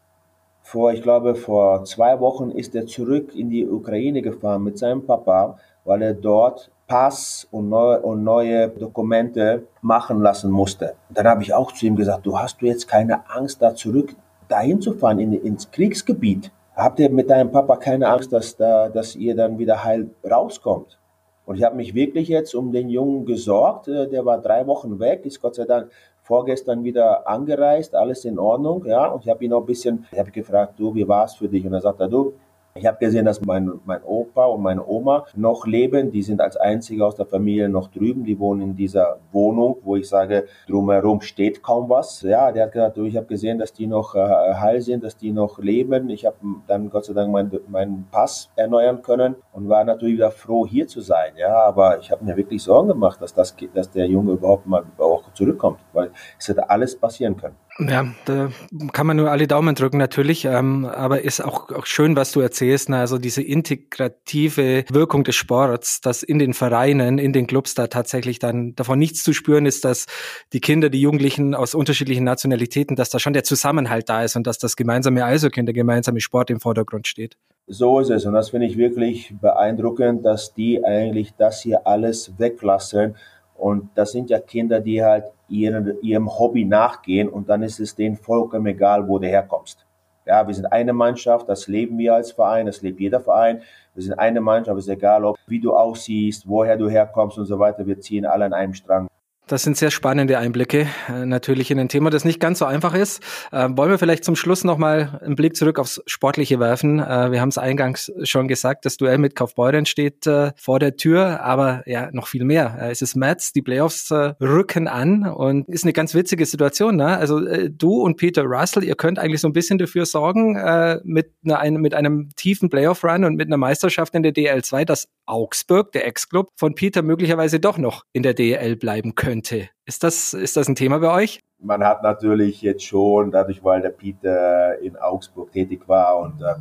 vor, 0.61 0.93
ich 0.93 1.01
glaube, 1.01 1.35
vor 1.35 1.83
zwei 1.83 2.19
Wochen 2.19 2.51
ist 2.51 2.73
er 2.73 2.85
zurück 2.85 3.35
in 3.35 3.49
die 3.49 3.67
Ukraine 3.67 4.21
gefahren 4.21 4.63
mit 4.63 4.77
seinem 4.77 5.05
Papa, 5.05 5.57
weil 5.83 6.01
er 6.01 6.13
dort 6.13 6.71
Pass 6.87 7.47
und 7.51 7.69
neue, 7.69 7.99
und 8.01 8.23
neue 8.23 8.69
Dokumente 8.69 9.67
machen 9.81 10.21
lassen 10.21 10.49
musste. 10.49 10.95
Dann 11.09 11.27
habe 11.27 11.43
ich 11.43 11.53
auch 11.53 11.71
zu 11.71 11.85
ihm 11.85 11.95
gesagt, 11.95 12.25
du 12.25 12.39
hast 12.39 12.61
du 12.61 12.65
jetzt 12.65 12.87
keine 12.87 13.29
Angst, 13.29 13.61
da 13.61 13.75
zurück 13.75 14.15
dahin 14.47 14.81
zu 14.81 14.93
fahren 14.93 15.19
in, 15.19 15.33
ins 15.33 15.69
Kriegsgebiet? 15.69 16.51
Habt 16.79 16.99
ihr 16.99 17.09
mit 17.09 17.29
deinem 17.29 17.51
Papa 17.51 17.75
keine 17.77 18.07
Angst, 18.07 18.31
dass, 18.33 18.55
da, 18.55 18.89
dass 18.89 19.15
ihr 19.15 19.35
dann 19.35 19.59
wieder 19.59 19.83
heil 19.83 20.09
rauskommt? 20.29 20.99
Und 21.45 21.57
ich 21.57 21.63
habe 21.63 21.75
mich 21.75 21.95
wirklich 21.95 22.27
jetzt 22.27 22.53
um 22.53 22.71
den 22.71 22.89
Jungen 22.89 23.25
gesorgt. 23.25 23.87
Äh, 23.87 24.07
der 24.07 24.25
war 24.25 24.39
drei 24.39 24.67
Wochen 24.67 24.99
weg, 24.99 25.25
ist 25.25 25.41
Gott 25.41 25.55
sei 25.55 25.65
Dank 25.65 25.91
vorgestern 26.21 26.83
wieder 26.83 27.27
angereist, 27.27 27.95
alles 27.95 28.23
in 28.23 28.37
Ordnung. 28.37 28.85
Ja, 28.85 29.07
und 29.07 29.23
ich 29.23 29.29
habe 29.29 29.43
ihn 29.43 29.49
noch 29.49 29.61
ein 29.61 29.65
bisschen, 29.65 30.05
ich 30.11 30.19
habe 30.19 30.29
gefragt, 30.31 30.75
du, 30.77 30.93
wie 30.93 31.07
war 31.07 31.25
es 31.25 31.33
für 31.33 31.49
dich? 31.49 31.65
Und 31.65 31.73
er 31.73 31.81
sagt, 31.81 31.99
du, 32.01 32.33
ich 32.79 32.85
habe 32.85 32.97
gesehen, 32.97 33.25
dass 33.25 33.41
mein, 33.41 33.79
mein 33.85 34.01
Opa 34.03 34.45
und 34.45 34.61
meine 34.61 34.87
Oma 34.87 35.25
noch 35.35 35.67
leben. 35.67 36.11
Die 36.11 36.21
sind 36.21 36.39
als 36.39 36.55
einzige 36.55 37.05
aus 37.05 37.15
der 37.15 37.25
Familie 37.25 37.67
noch 37.67 37.89
drüben. 37.89 38.23
Die 38.23 38.39
wohnen 38.39 38.61
in 38.61 38.75
dieser 38.75 39.17
Wohnung, 39.33 39.77
wo 39.83 39.97
ich 39.97 40.07
sage, 40.07 40.45
drumherum 40.67 41.19
steht 41.21 41.61
kaum 41.61 41.89
was. 41.89 42.21
Ja, 42.21 42.51
der 42.51 42.65
hat 42.65 42.71
gesagt, 42.71 42.97
ich 42.97 43.17
habe 43.17 43.25
gesehen, 43.25 43.59
dass 43.59 43.73
die 43.73 43.87
noch 43.87 44.15
äh, 44.15 44.19
heil 44.53 44.81
sind, 44.81 45.03
dass 45.03 45.17
die 45.17 45.31
noch 45.31 45.59
leben. 45.59 46.09
Ich 46.09 46.25
habe 46.25 46.37
dann 46.67 46.89
Gott 46.89 47.05
sei 47.05 47.13
Dank 47.13 47.31
meinen 47.31 47.51
mein 47.67 48.07
Pass 48.11 48.49
erneuern 48.55 49.01
können 49.01 49.35
und 49.51 49.67
war 49.67 49.83
natürlich 49.83 50.15
wieder 50.15 50.31
froh, 50.31 50.65
hier 50.65 50.87
zu 50.87 51.01
sein. 51.01 51.33
Ja, 51.37 51.63
aber 51.65 51.99
ich 51.99 52.11
habe 52.11 52.23
mir 52.23 52.37
wirklich 52.37 52.63
Sorgen 52.63 52.87
gemacht, 52.87 53.21
dass, 53.21 53.33
das, 53.33 53.55
dass 53.73 53.91
der 53.91 54.07
Junge 54.07 54.33
überhaupt 54.33 54.67
mal 54.67 54.83
auch 54.97 55.23
zurückkommt, 55.33 55.79
weil 55.91 56.11
es 56.37 56.47
hätte 56.47 56.69
alles 56.69 56.95
passieren 56.97 57.35
können. 57.35 57.55
Ja, 57.79 58.13
da 58.25 58.51
kann 58.91 59.07
man 59.07 59.15
nur 59.15 59.31
alle 59.31 59.47
Daumen 59.47 59.73
drücken 59.73 59.97
natürlich, 59.97 60.43
ähm, 60.43 60.83
aber 60.85 61.21
ist 61.21 61.39
auch, 61.39 61.69
auch 61.69 61.85
schön, 61.85 62.17
was 62.17 62.33
du 62.33 62.41
erzählst, 62.41 62.89
ne? 62.89 62.97
also 62.97 63.17
diese 63.17 63.41
integrative 63.41 64.83
Wirkung 64.89 65.23
des 65.23 65.35
Sports, 65.35 66.01
dass 66.01 66.21
in 66.21 66.39
den 66.39 66.53
Vereinen, 66.53 67.17
in 67.17 67.31
den 67.31 67.47
Clubs 67.47 67.75
da 67.75 67.87
tatsächlich 67.87 68.39
dann 68.39 68.75
davon 68.75 68.99
nichts 68.99 69.23
zu 69.23 69.31
spüren 69.31 69.65
ist, 69.65 69.85
dass 69.85 70.07
die 70.51 70.59
Kinder, 70.59 70.89
die 70.89 70.99
Jugendlichen 70.99 71.55
aus 71.55 71.73
unterschiedlichen 71.73 72.25
Nationalitäten, 72.25 72.97
dass 72.97 73.11
da 73.11 73.19
schon 73.19 73.31
der 73.31 73.45
Zusammenhalt 73.45 74.09
da 74.09 74.23
ist 74.23 74.35
und 74.35 74.45
dass 74.45 74.57
das 74.57 74.75
gemeinsame 74.75 75.23
Eishockey 75.23 75.61
und 75.61 75.65
der 75.65 75.73
gemeinsame 75.73 76.19
Sport 76.19 76.49
im 76.49 76.59
Vordergrund 76.59 77.07
steht. 77.07 77.37
So 77.67 77.99
ist 77.99 78.09
es 78.09 78.25
und 78.25 78.33
das 78.33 78.49
finde 78.49 78.67
ich 78.67 78.77
wirklich 78.77 79.33
beeindruckend, 79.39 80.25
dass 80.25 80.53
die 80.53 80.83
eigentlich 80.83 81.33
das 81.37 81.61
hier 81.61 81.87
alles 81.87 82.33
weglassen 82.37 83.15
und 83.59 83.89
das 83.95 84.11
sind 84.11 84.29
ja 84.29 84.39
Kinder, 84.39 84.79
die 84.79 85.03
halt 85.03 85.25
ihren, 85.49 86.01
ihrem 86.01 86.29
Hobby 86.39 86.65
nachgehen 86.65 87.27
und 87.27 87.49
dann 87.49 87.63
ist 87.63 87.79
es 87.79 87.95
denen 87.95 88.15
vollkommen 88.15 88.67
egal, 88.67 89.07
wo 89.07 89.19
du 89.19 89.27
herkommst. 89.27 89.85
Ja, 90.25 90.47
wir 90.47 90.53
sind 90.53 90.67
eine 90.67 90.93
Mannschaft, 90.93 91.49
das 91.49 91.67
leben 91.67 91.97
wir 91.97 92.13
als 92.13 92.31
Verein, 92.31 92.67
das 92.67 92.81
lebt 92.81 92.99
jeder 92.99 93.19
Verein. 93.19 93.61
Wir 93.95 94.03
sind 94.03 94.13
eine 94.13 94.41
Mannschaft, 94.41 94.77
es 94.77 94.85
ist 94.85 94.93
egal, 94.93 95.25
ob, 95.25 95.37
wie 95.47 95.59
du 95.59 95.75
aussiehst, 95.75 96.47
woher 96.47 96.77
du 96.77 96.87
herkommst 96.87 97.37
und 97.37 97.45
so 97.45 97.57
weiter. 97.57 97.85
Wir 97.87 97.99
ziehen 97.99 98.25
alle 98.25 98.45
an 98.45 98.53
einem 98.53 98.73
Strang. 98.73 99.07
Das 99.49 99.63
sind 99.63 99.77
sehr 99.77 99.89
spannende 99.89 100.37
Einblicke, 100.37 100.87
äh, 101.07 101.25
natürlich 101.25 101.71
in 101.71 101.79
ein 101.79 101.89
Thema, 101.89 102.11
das 102.11 102.23
nicht 102.23 102.39
ganz 102.39 102.59
so 102.59 102.65
einfach 102.65 102.93
ist. 102.93 103.23
Äh, 103.51 103.67
wollen 103.71 103.89
wir 103.89 103.97
vielleicht 103.97 104.23
zum 104.23 104.35
Schluss 104.35 104.63
nochmal 104.63 105.19
einen 105.25 105.35
Blick 105.35 105.55
zurück 105.55 105.79
aufs 105.79 106.03
Sportliche 106.05 106.59
werfen? 106.59 106.99
Äh, 106.99 107.31
wir 107.31 107.41
haben 107.41 107.49
es 107.49 107.57
eingangs 107.57 108.11
schon 108.21 108.47
gesagt, 108.47 108.85
das 108.85 108.97
Duell 108.97 109.17
mit 109.17 109.35
Kaufbeuren 109.35 109.87
steht 109.87 110.27
äh, 110.27 110.51
vor 110.55 110.77
der 110.77 110.97
Tür, 110.97 111.41
aber 111.41 111.81
ja, 111.87 112.09
noch 112.11 112.27
viel 112.27 112.43
mehr. 112.43 112.77
Äh, 112.79 112.91
es 112.91 113.01
ist 113.01 113.15
Mats, 113.15 113.51
die 113.51 113.63
Playoffs 113.63 114.11
äh, 114.11 114.35
rücken 114.39 114.87
an 114.87 115.23
und 115.27 115.67
ist 115.67 115.83
eine 115.83 115.93
ganz 115.93 116.13
witzige 116.13 116.45
Situation. 116.45 116.97
Ne? 116.97 117.17
Also 117.17 117.39
du 117.69 118.03
und 118.03 118.17
Peter 118.17 118.43
Russell, 118.43 118.83
ihr 118.83 118.95
könnt 118.95 119.17
eigentlich 119.17 119.41
so 119.41 119.47
ein 119.47 119.53
bisschen 119.53 119.79
dafür 119.79 120.05
sorgen, 120.05 120.59
mit, 121.03 121.33
einer, 121.43 121.79
mit 121.79 121.95
einem 121.95 122.29
tiefen 122.35 122.69
Playoff-Run 122.69 123.23
und 123.23 123.35
mit 123.35 123.47
einer 123.47 123.57
Meisterschaft 123.57 124.13
in 124.13 124.21
der 124.21 124.33
DL2, 124.33 124.85
dass 124.85 125.07
Augsburg, 125.25 125.91
der 125.93 126.05
Ex-Club, 126.05 126.49
von 126.55 126.75
Peter 126.75 127.01
möglicherweise 127.01 127.59
doch 127.59 127.77
noch 127.77 128.03
in 128.13 128.23
der 128.23 128.33
DL 128.33 128.75
bleiben 128.75 129.15
könnte 129.15 129.38
könnte. 129.39 129.69
Ist 129.85 130.03
das, 130.03 130.33
ist 130.33 130.57
das 130.57 130.67
ein 130.67 130.75
Thema 130.75 130.99
bei 130.99 131.11
euch? 131.11 131.39
Man 131.61 131.83
hat 131.83 132.03
natürlich 132.03 132.61
jetzt 132.61 132.83
schon, 132.83 133.31
dadurch, 133.31 133.63
weil 133.63 133.81
der 133.81 133.89
Peter 133.89 134.79
in 134.79 134.95
Augsburg 134.95 135.51
tätig 135.51 135.87
war 135.87 136.19
und 136.19 136.41
äh, 136.41 136.55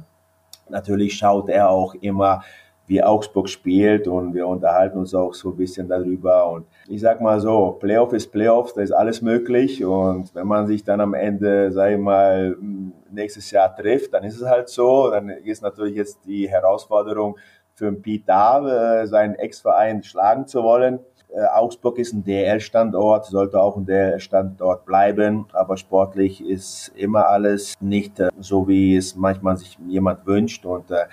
natürlich 0.69 1.15
schaut 1.15 1.49
er 1.49 1.71
auch 1.71 1.95
immer, 1.95 2.43
wie 2.87 3.03
Augsburg 3.03 3.51
spielt 3.51 4.09
und 4.09 4.35
wir 4.35 4.47
unterhalten 4.47 4.99
uns 4.99 5.15
auch 5.15 5.35
so 5.35 5.51
ein 5.51 5.57
bisschen 5.57 5.89
darüber. 5.89 6.51
Und 6.51 6.67
ich 6.89 7.03
sag 7.03 7.21
mal 7.21 7.39
so, 7.39 7.73
Playoff 7.79 8.15
ist 8.15 8.33
Playoff, 8.33 8.73
da 8.73 8.81
ist 8.81 8.93
alles 8.93 9.21
möglich. 9.21 9.85
Und 9.85 10.35
wenn 10.35 10.47
man 10.47 10.67
sich 10.67 10.85
dann 10.85 11.03
am 11.03 11.13
Ende, 11.13 11.71
sag 11.71 11.93
ich 11.93 11.99
mal, 11.99 12.57
nächstes 13.11 13.51
Jahr 13.51 13.77
trifft, 13.77 14.15
dann 14.15 14.25
ist 14.25 14.41
es 14.41 14.49
halt 14.49 14.71
so. 14.71 15.11
Dann 15.11 15.29
ist 15.29 15.63
natürlich 15.63 15.97
jetzt 15.97 16.25
die 16.25 16.49
Herausforderung 16.49 17.37
für 17.75 17.85
den 17.85 18.01
Pete 18.01 18.25
da, 18.27 19.03
äh, 19.03 19.07
seinen 19.07 19.35
Ex-Verein 19.35 20.03
schlagen 20.03 20.47
zu 20.47 20.63
wollen. 20.63 20.99
Äh, 21.31 21.45
Augsburg 21.45 21.99
ist 21.99 22.15
ein 22.15 22.25
DL-Standort, 22.25 23.27
sollte 23.27 23.61
auch 23.61 23.77
ein 23.77 23.85
DL-Standort 23.85 24.87
bleiben, 24.87 25.47
aber 25.53 25.77
sportlich 25.77 26.45
ist 26.45 26.93
immer 26.97 27.29
alles 27.29 27.75
nicht 27.81 28.19
äh, 28.19 28.31
so, 28.41 28.67
wie 28.67 28.97
es 28.97 29.15
manchmal 29.15 29.59
sich 29.59 29.79
jemand 29.87 30.27
wünscht. 30.27 30.65
Und 30.65 30.91
äh, 30.91 31.05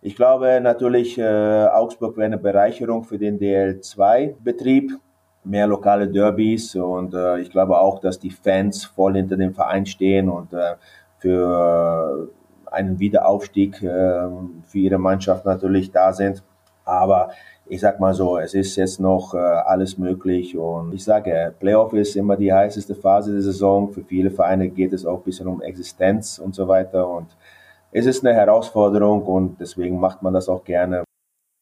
ich 0.00 0.16
glaube 0.16 0.58
natürlich, 0.62 1.18
äh, 1.18 1.66
Augsburg 1.66 2.16
wäre 2.16 2.26
eine 2.26 2.38
Bereicherung 2.38 3.04
für 3.04 3.18
den 3.18 3.38
DL2-Betrieb. 3.38 4.92
Mehr 5.44 5.66
lokale 5.66 6.08
Derbys 6.08 6.76
und 6.76 7.14
äh, 7.14 7.40
ich 7.40 7.50
glaube 7.50 7.78
auch, 7.78 7.98
dass 7.98 8.20
die 8.20 8.30
Fans 8.30 8.84
voll 8.84 9.14
hinter 9.14 9.36
dem 9.36 9.54
Verein 9.54 9.86
stehen 9.86 10.28
und 10.28 10.52
äh, 10.52 10.76
für 11.18 12.28
einen 12.70 12.98
Wiederaufstieg 12.98 13.76
für 13.78 14.78
ihre 14.78 14.98
Mannschaft 14.98 15.44
natürlich 15.44 15.92
da 15.92 16.12
sind. 16.12 16.42
Aber 16.84 17.30
ich 17.66 17.80
sag 17.80 18.00
mal 18.00 18.12
so, 18.14 18.38
es 18.38 18.54
ist 18.54 18.76
jetzt 18.76 19.00
noch 19.00 19.34
äh, 19.34 19.38
alles 19.38 19.96
möglich 19.98 20.56
und 20.56 20.92
ich 20.92 21.04
sage, 21.04 21.54
Playoff 21.58 21.92
ist 21.92 22.16
immer 22.16 22.36
die 22.36 22.52
heißeste 22.52 22.94
Phase 22.94 23.32
der 23.32 23.42
Saison. 23.42 23.90
Für 23.92 24.02
viele 24.02 24.30
Vereine 24.30 24.68
geht 24.68 24.92
es 24.92 25.06
auch 25.06 25.18
ein 25.18 25.24
bisschen 25.24 25.46
um 25.46 25.62
Existenz 25.62 26.38
und 26.38 26.54
so 26.54 26.68
weiter 26.68 27.08
und 27.08 27.28
es 27.92 28.06
ist 28.06 28.24
eine 28.24 28.34
Herausforderung 28.34 29.22
und 29.22 29.60
deswegen 29.60 30.00
macht 30.00 30.22
man 30.22 30.32
das 30.32 30.48
auch 30.48 30.64
gerne. 30.64 31.04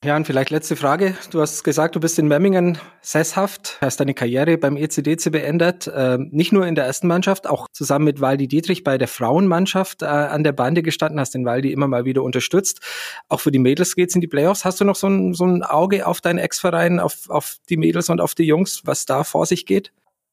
Jan, 0.03 0.25
vielleicht 0.25 0.49
letzte 0.49 0.77
Frage. 0.77 1.15
Du 1.31 1.43
hast 1.43 1.63
gesagt, 1.63 1.95
du 1.95 2.01
bist 2.01 2.19
in 2.19 2.27
Memmingen 2.27 2.79
sesshaft, 3.03 3.77
hast 3.83 4.01
deine 4.01 4.15
Karriere 4.15 4.57
beim 4.57 4.79
ECDC 4.79 5.31
beendet. 5.31 5.89
Äh, 5.89 6.17
nicht 6.31 6.53
nur 6.53 6.67
in 6.67 6.75
der 6.75 6.87
ersten 6.87 7.07
Mannschaft, 7.07 7.47
auch 7.47 7.67
zusammen 7.71 8.07
mit 8.07 8.19
Waldi 8.19 8.49
Dietrich 8.49 8.83
bei 8.83 8.97
der 8.97 9.09
Frauenmannschaft 9.09 10.01
äh, 10.01 10.07
an 10.07 10.43
der 10.43 10.53
Bande 10.53 10.83
gestanden, 10.83 11.21
hast 11.21 11.35
den 11.35 11.45
Waldi 11.45 11.71
immer 11.71 11.87
mal 11.87 12.07
wieder 12.07 12.23
unterstützt. 12.23 12.81
Auch 13.29 13.41
für 13.41 13.51
die 13.51 13.59
Mädels 13.59 13.95
geht's 13.95 14.15
in 14.15 14.23
die 14.23 14.27
Playoffs. 14.27 14.65
Hast 14.65 14.81
du 14.81 14.87
noch 14.87 14.97
so 14.97 15.07
ein, 15.07 15.35
so 15.35 15.45
ein 15.45 15.63
Auge 15.63 16.07
auf 16.07 16.23
deinen 16.23 16.39
Ex-Verein, 16.39 16.99
auf, 16.99 17.29
auf 17.29 17.59
die 17.69 17.77
Mädels 17.77 18.09
und 18.09 18.23
auf 18.23 18.35
die 18.35 18.45
Jungs, 18.45 18.81
was 18.87 19.05
da 19.05 19.23
vor 19.23 19.45
sich 19.45 19.67
geht? 19.67 19.93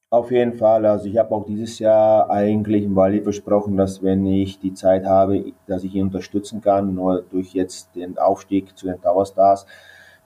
Auf 0.10 0.32
jeden 0.32 0.54
Fall. 0.54 0.86
Also 0.86 1.06
ich 1.08 1.17
habe 1.17 1.36
auch 1.36 1.46
dieses 1.46 1.80
Jahr 1.80 2.30
eigentlich 2.30 2.86
im 2.86 2.96
Wally 2.96 3.22
versprochen, 3.22 3.76
dass 3.76 4.02
wenn 4.02 4.26
ich 4.26 4.58
die 4.58 4.74
Zeit 4.74 5.06
habe, 5.06 5.52
dass 5.65 5.84
ich 5.84 5.93
ihn 5.96 6.04
unterstützen 6.04 6.62
kann. 6.62 6.96
Nur 6.96 7.24
durch 7.24 7.54
jetzt 7.54 7.93
den 7.93 8.17
Aufstieg 8.17 8.78
zu 8.78 8.86
den 8.88 9.02
Tower 9.02 9.26
Stars 9.26 9.65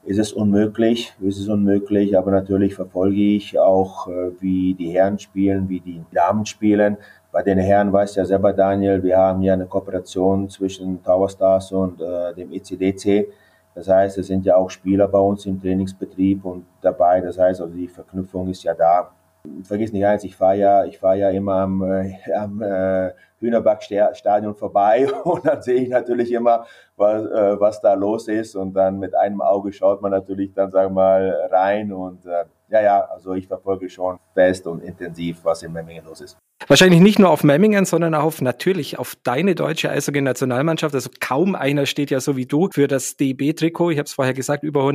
ist 0.03 0.19
es 0.19 0.33
unmöglich, 0.33 1.13
ist 1.21 1.39
es 1.39 1.47
unmöglich. 1.47 2.15
Aber 2.15 2.29
natürlich 2.29 2.75
verfolge 2.75 3.21
ich 3.35 3.57
auch, 3.57 4.07
äh, 4.07 4.31
wie 4.39 4.75
die 4.75 4.91
Herren 4.91 5.17
spielen, 5.17 5.67
wie 5.67 5.79
die 5.79 6.03
Damen 6.11 6.45
spielen. 6.45 6.97
Bei 7.31 7.41
den 7.41 7.57
Herren 7.57 7.91
weiß 7.91 8.15
ja 8.17 8.25
selber 8.25 8.53
Daniel, 8.53 9.01
wir 9.01 9.17
haben 9.17 9.41
ja 9.41 9.53
eine 9.53 9.65
Kooperation 9.65 10.47
zwischen 10.49 11.01
Tower 11.03 11.29
Stars 11.29 11.71
und 11.71 11.99
äh, 12.01 12.35
dem 12.35 12.51
ECDC. 12.53 13.29
Das 13.73 13.87
heißt, 13.87 14.17
es 14.19 14.27
sind 14.27 14.45
ja 14.45 14.57
auch 14.57 14.69
Spieler 14.69 15.07
bei 15.07 15.19
uns 15.19 15.47
im 15.47 15.59
Trainingsbetrieb 15.59 16.45
und 16.45 16.65
dabei. 16.81 17.21
Das 17.21 17.39
heißt, 17.39 17.61
also 17.61 17.73
die 17.73 17.87
Verknüpfung 17.87 18.49
ist 18.49 18.63
ja 18.63 18.75
da. 18.75 19.11
Vergiss 19.63 19.91
nicht 19.91 20.05
eins, 20.05 20.23
ich 20.23 20.35
fahre 20.35 20.57
ja, 20.57 20.85
ich 20.85 21.01
ja 21.01 21.29
immer 21.29 21.55
am, 21.55 21.83
äh, 21.83 22.33
am 22.33 22.61
äh, 22.61 23.11
Hühnerbackstadion 23.39 24.55
vorbei 24.55 25.07
und 25.23 25.45
dann 25.45 25.61
sehe 25.61 25.81
ich 25.81 25.89
natürlich 25.89 26.31
immer, 26.31 26.65
was, 26.95 27.25
äh, 27.25 27.59
was 27.59 27.81
da 27.81 27.93
los 27.93 28.27
ist 28.27 28.55
und 28.55 28.73
dann 28.73 28.99
mit 28.99 29.15
einem 29.15 29.41
Auge 29.41 29.73
schaut 29.73 30.01
man 30.01 30.11
natürlich 30.11 30.53
dann, 30.53 30.71
sagen 30.71 30.91
wir 30.91 31.01
mal, 31.01 31.49
rein 31.51 31.91
und 31.91 32.25
äh, 32.25 32.45
ja, 32.69 32.81
ja, 32.81 33.01
also 33.01 33.33
ich 33.33 33.47
verfolge 33.47 33.89
schon 33.89 34.17
fest 34.33 34.65
und 34.65 34.81
intensiv, 34.81 35.39
was 35.43 35.61
in 35.63 35.73
Memmingen 35.73 36.05
los 36.05 36.21
ist. 36.21 36.37
Wahrscheinlich 36.67 37.01
nicht 37.01 37.19
nur 37.19 37.29
auf 37.29 37.43
Memmingen, 37.43 37.85
sondern 37.85 38.13
auch 38.13 38.23
auf, 38.23 38.41
natürlich 38.41 38.99
auf 38.99 39.17
deine 39.23 39.55
deutsche 39.55 39.89
Eishockey-Nationalmannschaft. 39.89 40.93
Also 40.93 41.09
kaum 41.19 41.55
einer 41.55 41.85
steht 41.85 42.11
ja 42.11 42.19
so 42.19 42.37
wie 42.37 42.45
du 42.45 42.69
für 42.71 42.87
das 42.87 43.17
DB-Trikot. 43.17 43.91
Ich 43.91 43.97
habe 43.97 44.05
es 44.05 44.13
vorher 44.13 44.33
gesagt, 44.33 44.63
über 44.63 44.85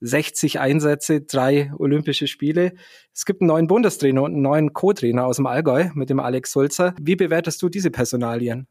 160 0.00 0.60
Einsätze, 0.60 1.20
drei 1.22 1.72
Olympische 1.78 2.26
Spiele. 2.26 2.72
Es 3.14 3.24
gibt 3.24 3.40
einen 3.40 3.48
neuen 3.48 3.66
Bundestrainer 3.66 4.22
und 4.22 4.32
einen 4.32 4.42
neuen 4.42 4.72
Co-Trainer 4.72 5.26
aus 5.26 5.36
dem 5.36 5.46
Allgäu 5.46 5.88
mit 5.94 6.10
dem 6.10 6.20
Alex 6.20 6.52
Sulzer. 6.52 6.94
Wie 7.00 7.16
bewertest 7.16 7.60
du 7.62 7.68
diese 7.68 7.90
Personalien? 7.90 8.66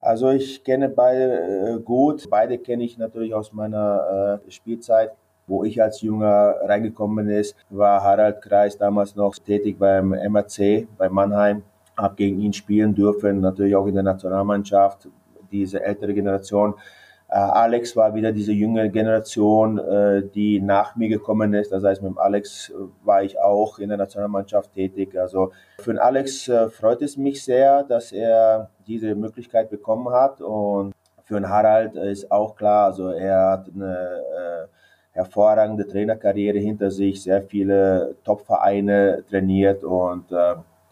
Also 0.00 0.30
ich 0.30 0.64
kenne 0.64 0.88
beide 0.88 1.78
äh, 1.78 1.80
gut. 1.80 2.28
Beide 2.28 2.58
kenne 2.58 2.84
ich 2.84 2.98
natürlich 2.98 3.34
aus 3.34 3.52
meiner 3.52 4.40
äh, 4.46 4.50
Spielzeit 4.50 5.12
wo 5.46 5.64
ich 5.64 5.82
als 5.82 6.00
Junger 6.00 6.56
reingekommen 6.62 7.28
ist, 7.28 7.56
war 7.70 8.02
Harald 8.02 8.40
Kreis 8.42 8.78
damals 8.78 9.14
noch 9.14 9.34
tätig 9.34 9.78
beim 9.78 10.10
MRC, 10.10 10.88
bei 10.96 11.08
Mannheim, 11.08 11.62
habe 11.96 12.16
gegen 12.16 12.40
ihn 12.40 12.52
spielen 12.52 12.94
dürfen, 12.94 13.40
natürlich 13.40 13.76
auch 13.76 13.86
in 13.86 13.94
der 13.94 14.02
Nationalmannschaft, 14.02 15.08
diese 15.52 15.82
ältere 15.82 16.14
Generation. 16.14 16.74
Äh, 17.28 17.38
Alex 17.38 17.96
war 17.96 18.14
wieder 18.14 18.32
diese 18.32 18.52
junge 18.52 18.90
Generation, 18.90 19.78
äh, 19.78 20.22
die 20.22 20.60
nach 20.60 20.94
mir 20.94 21.08
gekommen 21.08 21.54
ist. 21.54 21.72
Das 21.72 21.82
heißt, 21.82 22.02
mit 22.02 22.16
Alex 22.18 22.70
äh, 22.70 22.74
war 23.04 23.22
ich 23.22 23.40
auch 23.40 23.78
in 23.78 23.88
der 23.88 23.98
Nationalmannschaft 23.98 24.72
tätig. 24.72 25.18
Also 25.18 25.52
für 25.78 25.92
den 25.92 25.98
Alex 25.98 26.50
freut 26.70 27.02
es 27.02 27.16
mich 27.16 27.42
sehr, 27.44 27.82
dass 27.82 28.12
er 28.12 28.70
diese 28.86 29.14
Möglichkeit 29.14 29.70
bekommen 29.70 30.12
hat. 30.12 30.40
Und 30.40 30.92
für 31.24 31.34
den 31.34 31.48
Harald 31.48 31.96
ist 31.96 32.30
auch 32.30 32.54
klar, 32.54 32.86
also 32.86 33.08
er 33.08 33.50
hat 33.50 33.70
eine 33.74 34.68
hervorragende 35.12 35.86
Trainerkarriere 35.86 36.58
hinter 36.58 36.90
sich, 36.90 37.22
sehr 37.22 37.42
viele 37.42 38.16
Top-Vereine 38.24 39.24
trainiert 39.28 39.84
und 39.84 40.26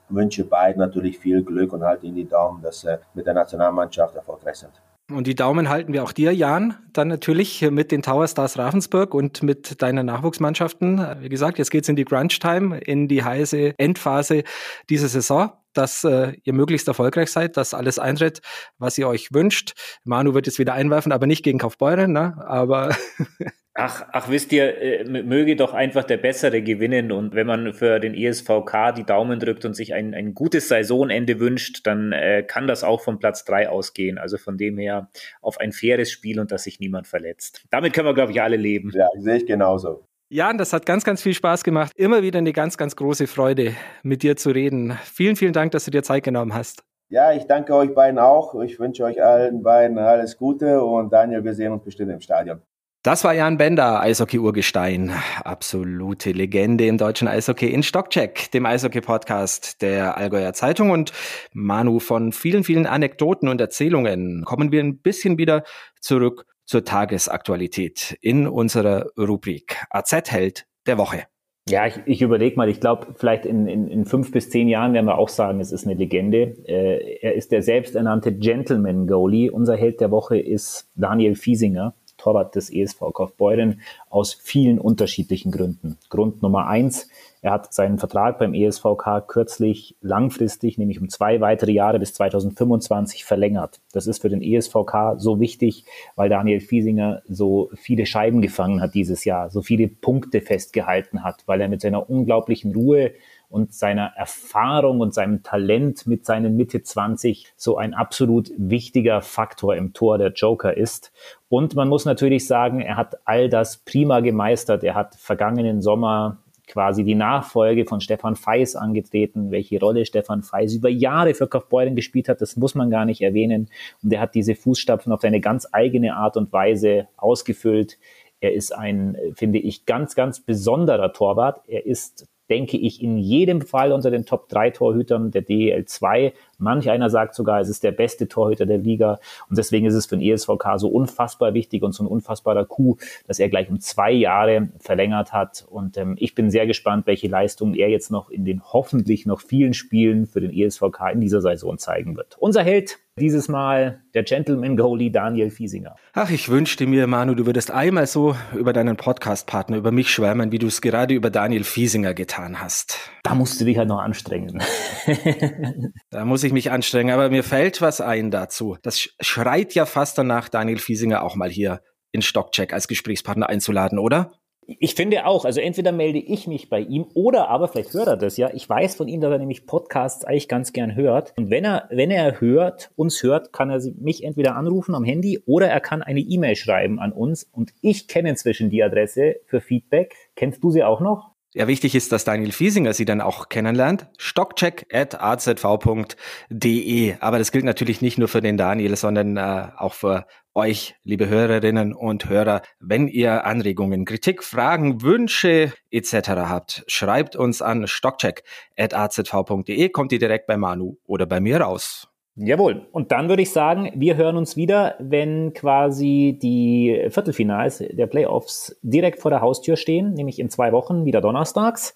wünsche 0.08 0.44
beiden 0.44 0.80
natürlich 0.80 1.18
viel 1.18 1.42
Glück 1.42 1.72
und 1.72 1.82
halte 1.82 2.06
ihnen 2.06 2.16
die 2.16 2.28
Daumen, 2.28 2.62
dass 2.62 2.80
sie 2.80 2.98
mit 3.14 3.26
der 3.26 3.34
Nationalmannschaft 3.34 4.16
erfolgreich 4.16 4.56
sind. 4.56 4.72
Und 5.10 5.26
die 5.26 5.34
Daumen 5.34 5.68
halten 5.68 5.92
wir 5.92 6.04
auch 6.04 6.12
dir, 6.12 6.32
Jan, 6.32 6.76
dann 6.92 7.08
natürlich 7.08 7.60
mit 7.70 7.92
den 7.92 8.02
Tower 8.02 8.26
Stars 8.28 8.56
Ravensburg 8.56 9.14
und 9.14 9.42
mit 9.42 9.82
deinen 9.82 10.06
Nachwuchsmannschaften. 10.06 11.04
Wie 11.20 11.28
gesagt, 11.28 11.58
jetzt 11.58 11.70
geht's 11.70 11.88
in 11.88 11.96
die 11.96 12.04
Grunge 12.04 12.28
Time, 12.28 12.78
in 12.78 13.08
die 13.08 13.22
heiße 13.22 13.74
Endphase 13.78 14.44
dieser 14.88 15.08
Saison 15.08 15.52
dass 15.74 16.04
äh, 16.04 16.34
ihr 16.44 16.52
möglichst 16.52 16.88
erfolgreich 16.88 17.30
seid, 17.30 17.56
dass 17.56 17.74
alles 17.74 17.98
eintritt, 17.98 18.40
was 18.78 18.98
ihr 18.98 19.08
euch 19.08 19.32
wünscht. 19.32 19.72
Manu 20.04 20.34
wird 20.34 20.46
jetzt 20.46 20.58
wieder 20.58 20.74
einwerfen, 20.74 21.12
aber 21.12 21.26
nicht 21.26 21.42
gegen 21.42 21.58
Kaufbeuren, 21.58 22.12
ne? 22.12 22.36
aber 22.46 22.94
Ach, 23.74 24.06
ach, 24.12 24.28
wisst 24.28 24.52
ihr, 24.52 24.76
äh, 24.82 25.04
möge 25.04 25.56
doch 25.56 25.72
einfach 25.72 26.04
der 26.04 26.18
Bessere 26.18 26.60
gewinnen. 26.60 27.10
Und 27.10 27.34
wenn 27.34 27.46
man 27.46 27.72
für 27.72 28.00
den 28.00 28.14
ESVK 28.14 28.92
die 28.94 29.04
Daumen 29.04 29.40
drückt 29.40 29.64
und 29.64 29.74
sich 29.74 29.94
ein, 29.94 30.12
ein 30.12 30.34
gutes 30.34 30.68
Saisonende 30.68 31.40
wünscht, 31.40 31.86
dann 31.86 32.12
äh, 32.12 32.42
kann 32.42 32.66
das 32.66 32.84
auch 32.84 33.00
vom 33.00 33.18
Platz 33.18 33.46
drei 33.46 33.70
ausgehen. 33.70 34.18
Also 34.18 34.36
von 34.36 34.58
dem 34.58 34.76
her 34.76 35.08
auf 35.40 35.58
ein 35.58 35.72
faires 35.72 36.10
Spiel 36.10 36.38
und 36.38 36.52
dass 36.52 36.64
sich 36.64 36.80
niemand 36.80 37.06
verletzt. 37.06 37.64
Damit 37.70 37.94
können 37.94 38.06
wir, 38.06 38.14
glaube 38.14 38.32
ich, 38.32 38.42
alle 38.42 38.56
leben. 38.56 38.90
Ja, 38.94 39.08
sehe 39.16 39.36
ich 39.36 39.46
genauso. 39.46 40.06
Jan, 40.28 40.58
das 40.58 40.74
hat 40.74 40.84
ganz, 40.84 41.04
ganz 41.04 41.22
viel 41.22 41.34
Spaß 41.34 41.64
gemacht. 41.64 41.92
Immer 41.96 42.22
wieder 42.22 42.38
eine 42.38 42.52
ganz, 42.52 42.76
ganz 42.76 42.94
große 42.96 43.26
Freude, 43.26 43.74
mit 44.02 44.22
dir 44.22 44.36
zu 44.36 44.50
reden. 44.50 44.98
Vielen, 45.04 45.36
vielen 45.36 45.52
Dank, 45.54 45.72
dass 45.72 45.86
du 45.86 45.90
dir 45.90 46.02
Zeit 46.02 46.24
genommen 46.24 46.54
hast. 46.54 46.84
Ja, 47.08 47.32
ich 47.32 47.44
danke 47.44 47.74
euch 47.74 47.94
beiden 47.94 48.18
auch. 48.18 48.58
Ich 48.62 48.78
wünsche 48.78 49.04
euch 49.04 49.22
allen 49.22 49.62
beiden 49.62 49.98
alles 49.98 50.38
Gute 50.38 50.82
und 50.82 51.12
Daniel, 51.12 51.44
wir 51.44 51.52
sehen 51.52 51.72
uns 51.72 51.84
bestimmt 51.84 52.10
im 52.10 52.20
Stadion. 52.20 52.62
Das 53.04 53.24
war 53.24 53.34
Jan 53.34 53.56
Bender, 53.56 54.00
Eishockey-Urgestein. 54.00 55.10
Absolute 55.42 56.30
Legende 56.30 56.86
im 56.86 56.98
deutschen 56.98 57.26
Eishockey 57.26 57.66
in 57.66 57.82
Stockcheck, 57.82 58.52
dem 58.52 58.64
Eishockey-Podcast 58.64 59.82
der 59.82 60.16
Allgäuer 60.16 60.52
Zeitung. 60.52 60.90
Und 60.92 61.10
Manu, 61.52 61.98
von 61.98 62.30
vielen, 62.30 62.62
vielen 62.62 62.86
Anekdoten 62.86 63.48
und 63.48 63.60
Erzählungen 63.60 64.44
kommen 64.44 64.70
wir 64.70 64.80
ein 64.80 64.98
bisschen 64.98 65.36
wieder 65.36 65.64
zurück 66.00 66.46
zur 66.64 66.84
Tagesaktualität 66.84 68.16
in 68.20 68.46
unserer 68.46 69.06
Rubrik 69.18 69.84
AZ-Held 69.90 70.66
der 70.86 70.96
Woche. 70.96 71.24
Ja, 71.68 71.88
ich, 71.88 71.98
ich 72.06 72.22
überlege 72.22 72.54
mal, 72.56 72.68
ich 72.68 72.78
glaube, 72.78 73.14
vielleicht 73.16 73.46
in, 73.46 73.66
in, 73.66 73.88
in 73.88 74.04
fünf 74.04 74.30
bis 74.30 74.50
zehn 74.50 74.68
Jahren 74.68 74.94
werden 74.94 75.06
wir 75.06 75.18
auch 75.18 75.28
sagen, 75.28 75.58
es 75.58 75.72
ist 75.72 75.86
eine 75.86 75.94
Legende. 75.94 76.56
Äh, 76.66 77.18
er 77.20 77.34
ist 77.34 77.50
der 77.50 77.62
selbsternannte 77.62 78.32
Gentleman-Goalie. 78.32 79.50
Unser 79.50 79.76
Held 79.76 80.00
der 80.00 80.12
Woche 80.12 80.38
ist 80.38 80.88
Daniel 80.94 81.34
Fiesinger, 81.34 81.94
Torwart 82.22 82.54
des 82.54 82.70
ESV 82.72 83.00
Kaufbeuren, 83.12 83.80
aus 84.08 84.32
vielen 84.34 84.78
unterschiedlichen 84.78 85.50
Gründen. 85.50 85.98
Grund 86.08 86.40
Nummer 86.42 86.68
eins, 86.68 87.08
er 87.44 87.50
hat 87.50 87.74
seinen 87.74 87.98
Vertrag 87.98 88.38
beim 88.38 88.54
ESVK 88.54 89.26
kürzlich 89.26 89.96
langfristig, 90.00 90.78
nämlich 90.78 91.00
um 91.00 91.08
zwei 91.08 91.40
weitere 91.40 91.72
Jahre 91.72 91.98
bis 91.98 92.14
2025 92.14 93.24
verlängert. 93.24 93.80
Das 93.92 94.06
ist 94.06 94.22
für 94.22 94.28
den 94.28 94.42
ESVK 94.42 95.16
so 95.16 95.40
wichtig, 95.40 95.84
weil 96.14 96.28
Daniel 96.28 96.60
Fiesinger 96.60 97.22
so 97.28 97.68
viele 97.74 98.06
Scheiben 98.06 98.42
gefangen 98.42 98.80
hat 98.80 98.94
dieses 98.94 99.24
Jahr, 99.24 99.50
so 99.50 99.60
viele 99.60 99.88
Punkte 99.88 100.40
festgehalten 100.40 101.24
hat, 101.24 101.42
weil 101.46 101.60
er 101.60 101.68
mit 101.68 101.80
seiner 101.80 102.08
unglaublichen 102.08 102.72
Ruhe 102.72 103.10
und 103.52 103.74
seiner 103.74 104.12
Erfahrung 104.16 105.00
und 105.00 105.14
seinem 105.14 105.42
Talent 105.42 106.06
mit 106.06 106.24
seinen 106.24 106.56
Mitte 106.56 106.82
20 106.82 107.52
so 107.56 107.76
ein 107.76 107.94
absolut 107.94 108.50
wichtiger 108.56 109.20
Faktor 109.20 109.76
im 109.76 109.92
Tor 109.92 110.18
der 110.18 110.32
Joker 110.32 110.76
ist. 110.76 111.12
Und 111.48 111.74
man 111.74 111.88
muss 111.88 112.06
natürlich 112.06 112.46
sagen, 112.46 112.80
er 112.80 112.96
hat 112.96 113.16
all 113.26 113.48
das 113.48 113.76
prima 113.76 114.20
gemeistert. 114.20 114.82
Er 114.82 114.94
hat 114.94 115.14
vergangenen 115.16 115.82
Sommer 115.82 116.38
quasi 116.66 117.04
die 117.04 117.14
Nachfolge 117.14 117.84
von 117.84 118.00
Stefan 118.00 118.36
Feis 118.36 118.76
angetreten, 118.76 119.50
welche 119.50 119.78
Rolle 119.78 120.06
Stefan 120.06 120.42
Feis 120.42 120.74
über 120.74 120.88
Jahre 120.88 121.34
für 121.34 121.46
Kaufbeuren 121.46 121.94
gespielt 121.94 122.30
hat, 122.30 122.40
das 122.40 122.56
muss 122.56 122.74
man 122.74 122.88
gar 122.88 123.04
nicht 123.04 123.20
erwähnen. 123.20 123.68
Und 124.02 124.12
er 124.12 124.20
hat 124.20 124.34
diese 124.34 124.54
Fußstapfen 124.54 125.12
auf 125.12 125.20
seine 125.20 125.40
ganz 125.40 125.68
eigene 125.72 126.16
Art 126.16 126.38
und 126.38 126.52
Weise 126.52 127.08
ausgefüllt. 127.18 127.98
Er 128.40 128.54
ist 128.54 128.74
ein, 128.74 129.16
finde 129.34 129.58
ich, 129.58 129.84
ganz, 129.86 130.14
ganz 130.14 130.40
besonderer 130.40 131.12
Torwart. 131.12 131.60
Er 131.66 131.84
ist 131.84 132.26
denke 132.52 132.76
ich, 132.76 133.02
in 133.02 133.16
jedem 133.16 133.62
Fall 133.62 133.92
unter 133.92 134.10
den 134.10 134.26
Top 134.26 134.50
3 134.50 134.72
Torhütern 134.72 135.30
der 135.30 135.40
DEL 135.40 135.86
2. 135.86 136.34
Manch 136.58 136.90
einer 136.90 137.08
sagt 137.08 137.34
sogar, 137.34 137.60
es 137.60 137.70
ist 137.70 137.82
der 137.82 137.92
beste 137.92 138.28
Torhüter 138.28 138.66
der 138.66 138.76
Liga. 138.76 139.20
Und 139.48 139.56
deswegen 139.56 139.86
ist 139.86 139.94
es 139.94 140.04
für 140.04 140.18
den 140.18 140.30
ESVK 140.30 140.78
so 140.78 140.88
unfassbar 140.88 141.54
wichtig 141.54 141.82
und 141.82 141.92
so 141.92 142.04
ein 142.04 142.06
unfassbarer 142.06 142.66
Coup, 142.66 143.00
dass 143.26 143.38
er 143.38 143.48
gleich 143.48 143.70
um 143.70 143.80
zwei 143.80 144.12
Jahre 144.12 144.68
verlängert 144.80 145.32
hat. 145.32 145.64
Und 145.70 145.96
ähm, 145.96 146.14
ich 146.18 146.34
bin 146.34 146.50
sehr 146.50 146.66
gespannt, 146.66 147.06
welche 147.06 147.26
Leistungen 147.26 147.74
er 147.74 147.88
jetzt 147.88 148.10
noch 148.10 148.28
in 148.28 148.44
den 148.44 148.62
hoffentlich 148.62 149.24
noch 149.24 149.40
vielen 149.40 149.72
Spielen 149.72 150.26
für 150.26 150.42
den 150.42 150.52
ESVK 150.52 151.12
in 151.14 151.22
dieser 151.22 151.40
Saison 151.40 151.78
zeigen 151.78 152.18
wird. 152.18 152.36
Unser 152.38 152.62
Held 152.62 152.98
dieses 153.18 153.48
Mal 153.48 154.02
der 154.14 154.22
Gentleman 154.22 154.76
Goalie 154.76 155.10
Daniel 155.10 155.50
Fiesinger. 155.50 155.96
Ach, 156.14 156.30
ich 156.30 156.48
wünschte 156.48 156.86
mir, 156.86 157.06
Manu, 157.06 157.34
du 157.34 157.44
würdest 157.44 157.70
einmal 157.70 158.06
so 158.06 158.34
über 158.54 158.72
deinen 158.72 158.96
Podcast-Partner, 158.96 159.76
über 159.76 159.92
mich 159.92 160.10
schwärmen, 160.10 160.50
wie 160.50 160.58
du 160.58 160.68
es 160.68 160.80
gerade 160.80 161.14
über 161.14 161.30
Daniel 161.30 161.64
Fiesinger 161.64 162.14
getan 162.14 162.60
hast. 162.60 163.10
Da 163.22 163.34
musst 163.34 163.60
du 163.60 163.66
dich 163.66 163.76
halt 163.76 163.88
noch 163.88 164.00
anstrengen. 164.00 164.62
da 166.10 166.24
muss 166.24 166.42
ich 166.42 166.52
mich 166.52 166.70
anstrengen, 166.70 167.12
aber 167.12 167.28
mir 167.28 167.44
fällt 167.44 167.82
was 167.82 168.00
ein 168.00 168.30
dazu. 168.30 168.76
Das 168.82 169.10
schreit 169.20 169.74
ja 169.74 169.84
fast 169.84 170.16
danach, 170.16 170.48
Daniel 170.48 170.78
Fiesinger 170.78 171.22
auch 171.22 171.36
mal 171.36 171.50
hier 171.50 171.82
in 172.12 172.22
Stockcheck 172.22 172.72
als 172.72 172.88
Gesprächspartner 172.88 173.48
einzuladen, 173.48 173.98
oder? 173.98 174.32
Ich 174.66 174.94
finde 174.94 175.26
auch, 175.26 175.44
also 175.44 175.60
entweder 175.60 175.90
melde 175.90 176.20
ich 176.20 176.46
mich 176.46 176.70
bei 176.70 176.80
ihm 176.80 177.06
oder 177.14 177.48
aber 177.48 177.66
vielleicht 177.66 177.94
hört 177.94 178.06
er 178.06 178.16
das 178.16 178.36
ja. 178.36 178.50
Ich 178.54 178.68
weiß 178.68 178.94
von 178.94 179.08
ihm, 179.08 179.20
dass 179.20 179.32
er 179.32 179.38
nämlich 179.38 179.66
Podcasts 179.66 180.24
eigentlich 180.24 180.48
ganz 180.48 180.72
gern 180.72 180.94
hört. 180.94 181.34
Und 181.36 181.50
wenn 181.50 181.64
er, 181.64 181.88
wenn 181.90 182.12
er 182.12 182.40
hört, 182.40 182.92
uns 182.94 183.22
hört, 183.22 183.52
kann 183.52 183.70
er 183.70 183.80
mich 184.00 184.22
entweder 184.22 184.54
anrufen 184.54 184.94
am 184.94 185.04
Handy 185.04 185.42
oder 185.46 185.68
er 185.68 185.80
kann 185.80 186.02
eine 186.02 186.20
E-Mail 186.20 186.54
schreiben 186.54 187.00
an 187.00 187.12
uns. 187.12 187.48
Und 187.50 187.72
ich 187.80 188.06
kenne 188.06 188.30
inzwischen 188.30 188.70
die 188.70 188.82
Adresse 188.82 189.40
für 189.46 189.60
Feedback. 189.60 190.14
Kennst 190.36 190.62
du 190.62 190.70
sie 190.70 190.84
auch 190.84 191.00
noch? 191.00 191.32
Ja, 191.54 191.68
wichtig 191.68 191.94
ist, 191.94 192.12
dass 192.12 192.24
Daniel 192.24 192.50
Fiesinger 192.50 192.94
sie 192.94 193.04
dann 193.04 193.20
auch 193.20 193.50
kennenlernt. 193.50 194.06
stockcheck.azv.de. 194.16 197.14
Aber 197.20 197.38
das 197.38 197.52
gilt 197.52 197.66
natürlich 197.66 198.00
nicht 198.00 198.16
nur 198.16 198.28
für 198.28 198.40
den 198.40 198.56
Daniel, 198.56 198.96
sondern 198.96 199.36
äh, 199.36 199.66
auch 199.76 199.92
für 199.92 200.24
euch, 200.54 200.94
liebe 201.02 201.28
Hörerinnen 201.28 201.94
und 201.94 202.28
Hörer. 202.28 202.62
Wenn 202.78 203.08
ihr 203.08 203.44
Anregungen, 203.44 204.04
Kritik, 204.04 204.44
Fragen, 204.44 205.02
Wünsche 205.02 205.72
etc. 205.90 206.12
habt, 206.28 206.84
schreibt 206.86 207.36
uns 207.36 207.62
an 207.62 207.86
stockcheck.azv.de. 207.86 209.88
Kommt 209.88 210.12
ihr 210.12 210.18
direkt 210.18 210.46
bei 210.46 210.56
Manu 210.56 210.96
oder 211.06 211.26
bei 211.26 211.40
mir 211.40 211.60
raus. 211.60 212.08
Jawohl. 212.34 212.86
Und 212.92 213.12
dann 213.12 213.28
würde 213.28 213.42
ich 213.42 213.52
sagen, 213.52 213.92
wir 213.94 214.16
hören 214.16 214.38
uns 214.38 214.56
wieder, 214.56 214.94
wenn 214.98 215.52
quasi 215.52 216.38
die 216.40 217.06
Viertelfinals 217.10 217.84
der 217.90 218.06
Playoffs 218.06 218.74
direkt 218.80 219.20
vor 219.20 219.30
der 219.30 219.42
Haustür 219.42 219.76
stehen, 219.76 220.14
nämlich 220.14 220.38
in 220.38 220.48
zwei 220.48 220.72
Wochen, 220.72 221.04
wieder 221.04 221.20
donnerstags. 221.20 221.94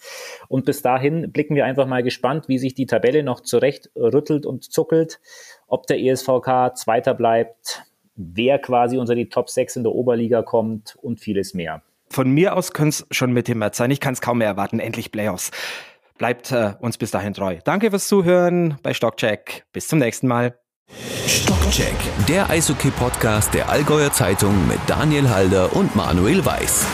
Und 0.49 0.67
bis 0.67 0.83
dahin 0.83 1.33
blicken 1.33 1.55
wir 1.55 1.65
einfach 1.65 1.87
mal 1.87 2.03
gespannt, 2.03 2.49
wie 2.49 2.59
sich 2.59 2.75
die 2.75 2.85
Tabelle 2.85 3.23
noch 3.23 3.41
zurecht 3.41 3.91
rüttelt 3.97 4.45
und 4.45 4.65
zuckelt, 4.65 5.21
ob 5.69 5.87
der 5.87 6.01
ESVK 6.01 6.77
Zweiter 6.77 7.15
bleibt, 7.15 7.87
wer 8.17 8.59
quasi 8.59 8.99
unter 8.99 9.15
die 9.15 9.29
Top 9.29 9.49
6 9.49 9.77
in 9.77 9.83
der 9.83 9.93
Oberliga 9.93 10.43
kommt 10.43 10.97
und 11.03 11.21
vieles 11.21 11.55
mehr. 11.55 11.83
Von 12.09 12.31
mir 12.31 12.57
aus 12.57 12.73
könnte 12.73 13.05
es 13.11 13.17
schon 13.17 13.33
Mitte 13.33 13.55
März 13.55 13.77
sein. 13.77 13.91
Ich 13.91 14.01
kann 14.01 14.15
es 14.15 14.21
kaum 14.21 14.39
mehr 14.39 14.49
erwarten. 14.49 14.79
Endlich 14.79 15.13
Playoffs. 15.13 15.51
Bleibt 16.19 16.51
äh, 16.53 16.75
uns 16.81 16.97
bis 16.97 17.11
dahin 17.11 17.35
treu. 17.35 17.59
Danke 17.65 17.91
fürs 17.91 18.09
Zuhören 18.09 18.79
bei 18.83 18.95
Stockcheck. 18.95 19.65
Bis 19.73 19.89
zum 19.89 19.99
nächsten 19.99 20.29
Mal. 20.29 20.59
Stockcheck, 21.27 21.97
der 22.29 22.49
Eishockey-Podcast 22.49 23.53
der 23.53 23.69
Allgäuer 23.69 24.13
Zeitung 24.13 24.69
mit 24.69 24.79
Daniel 24.87 25.29
Halder 25.29 25.75
und 25.75 25.97
Manuel 25.97 26.45
Weiß. 26.45 26.87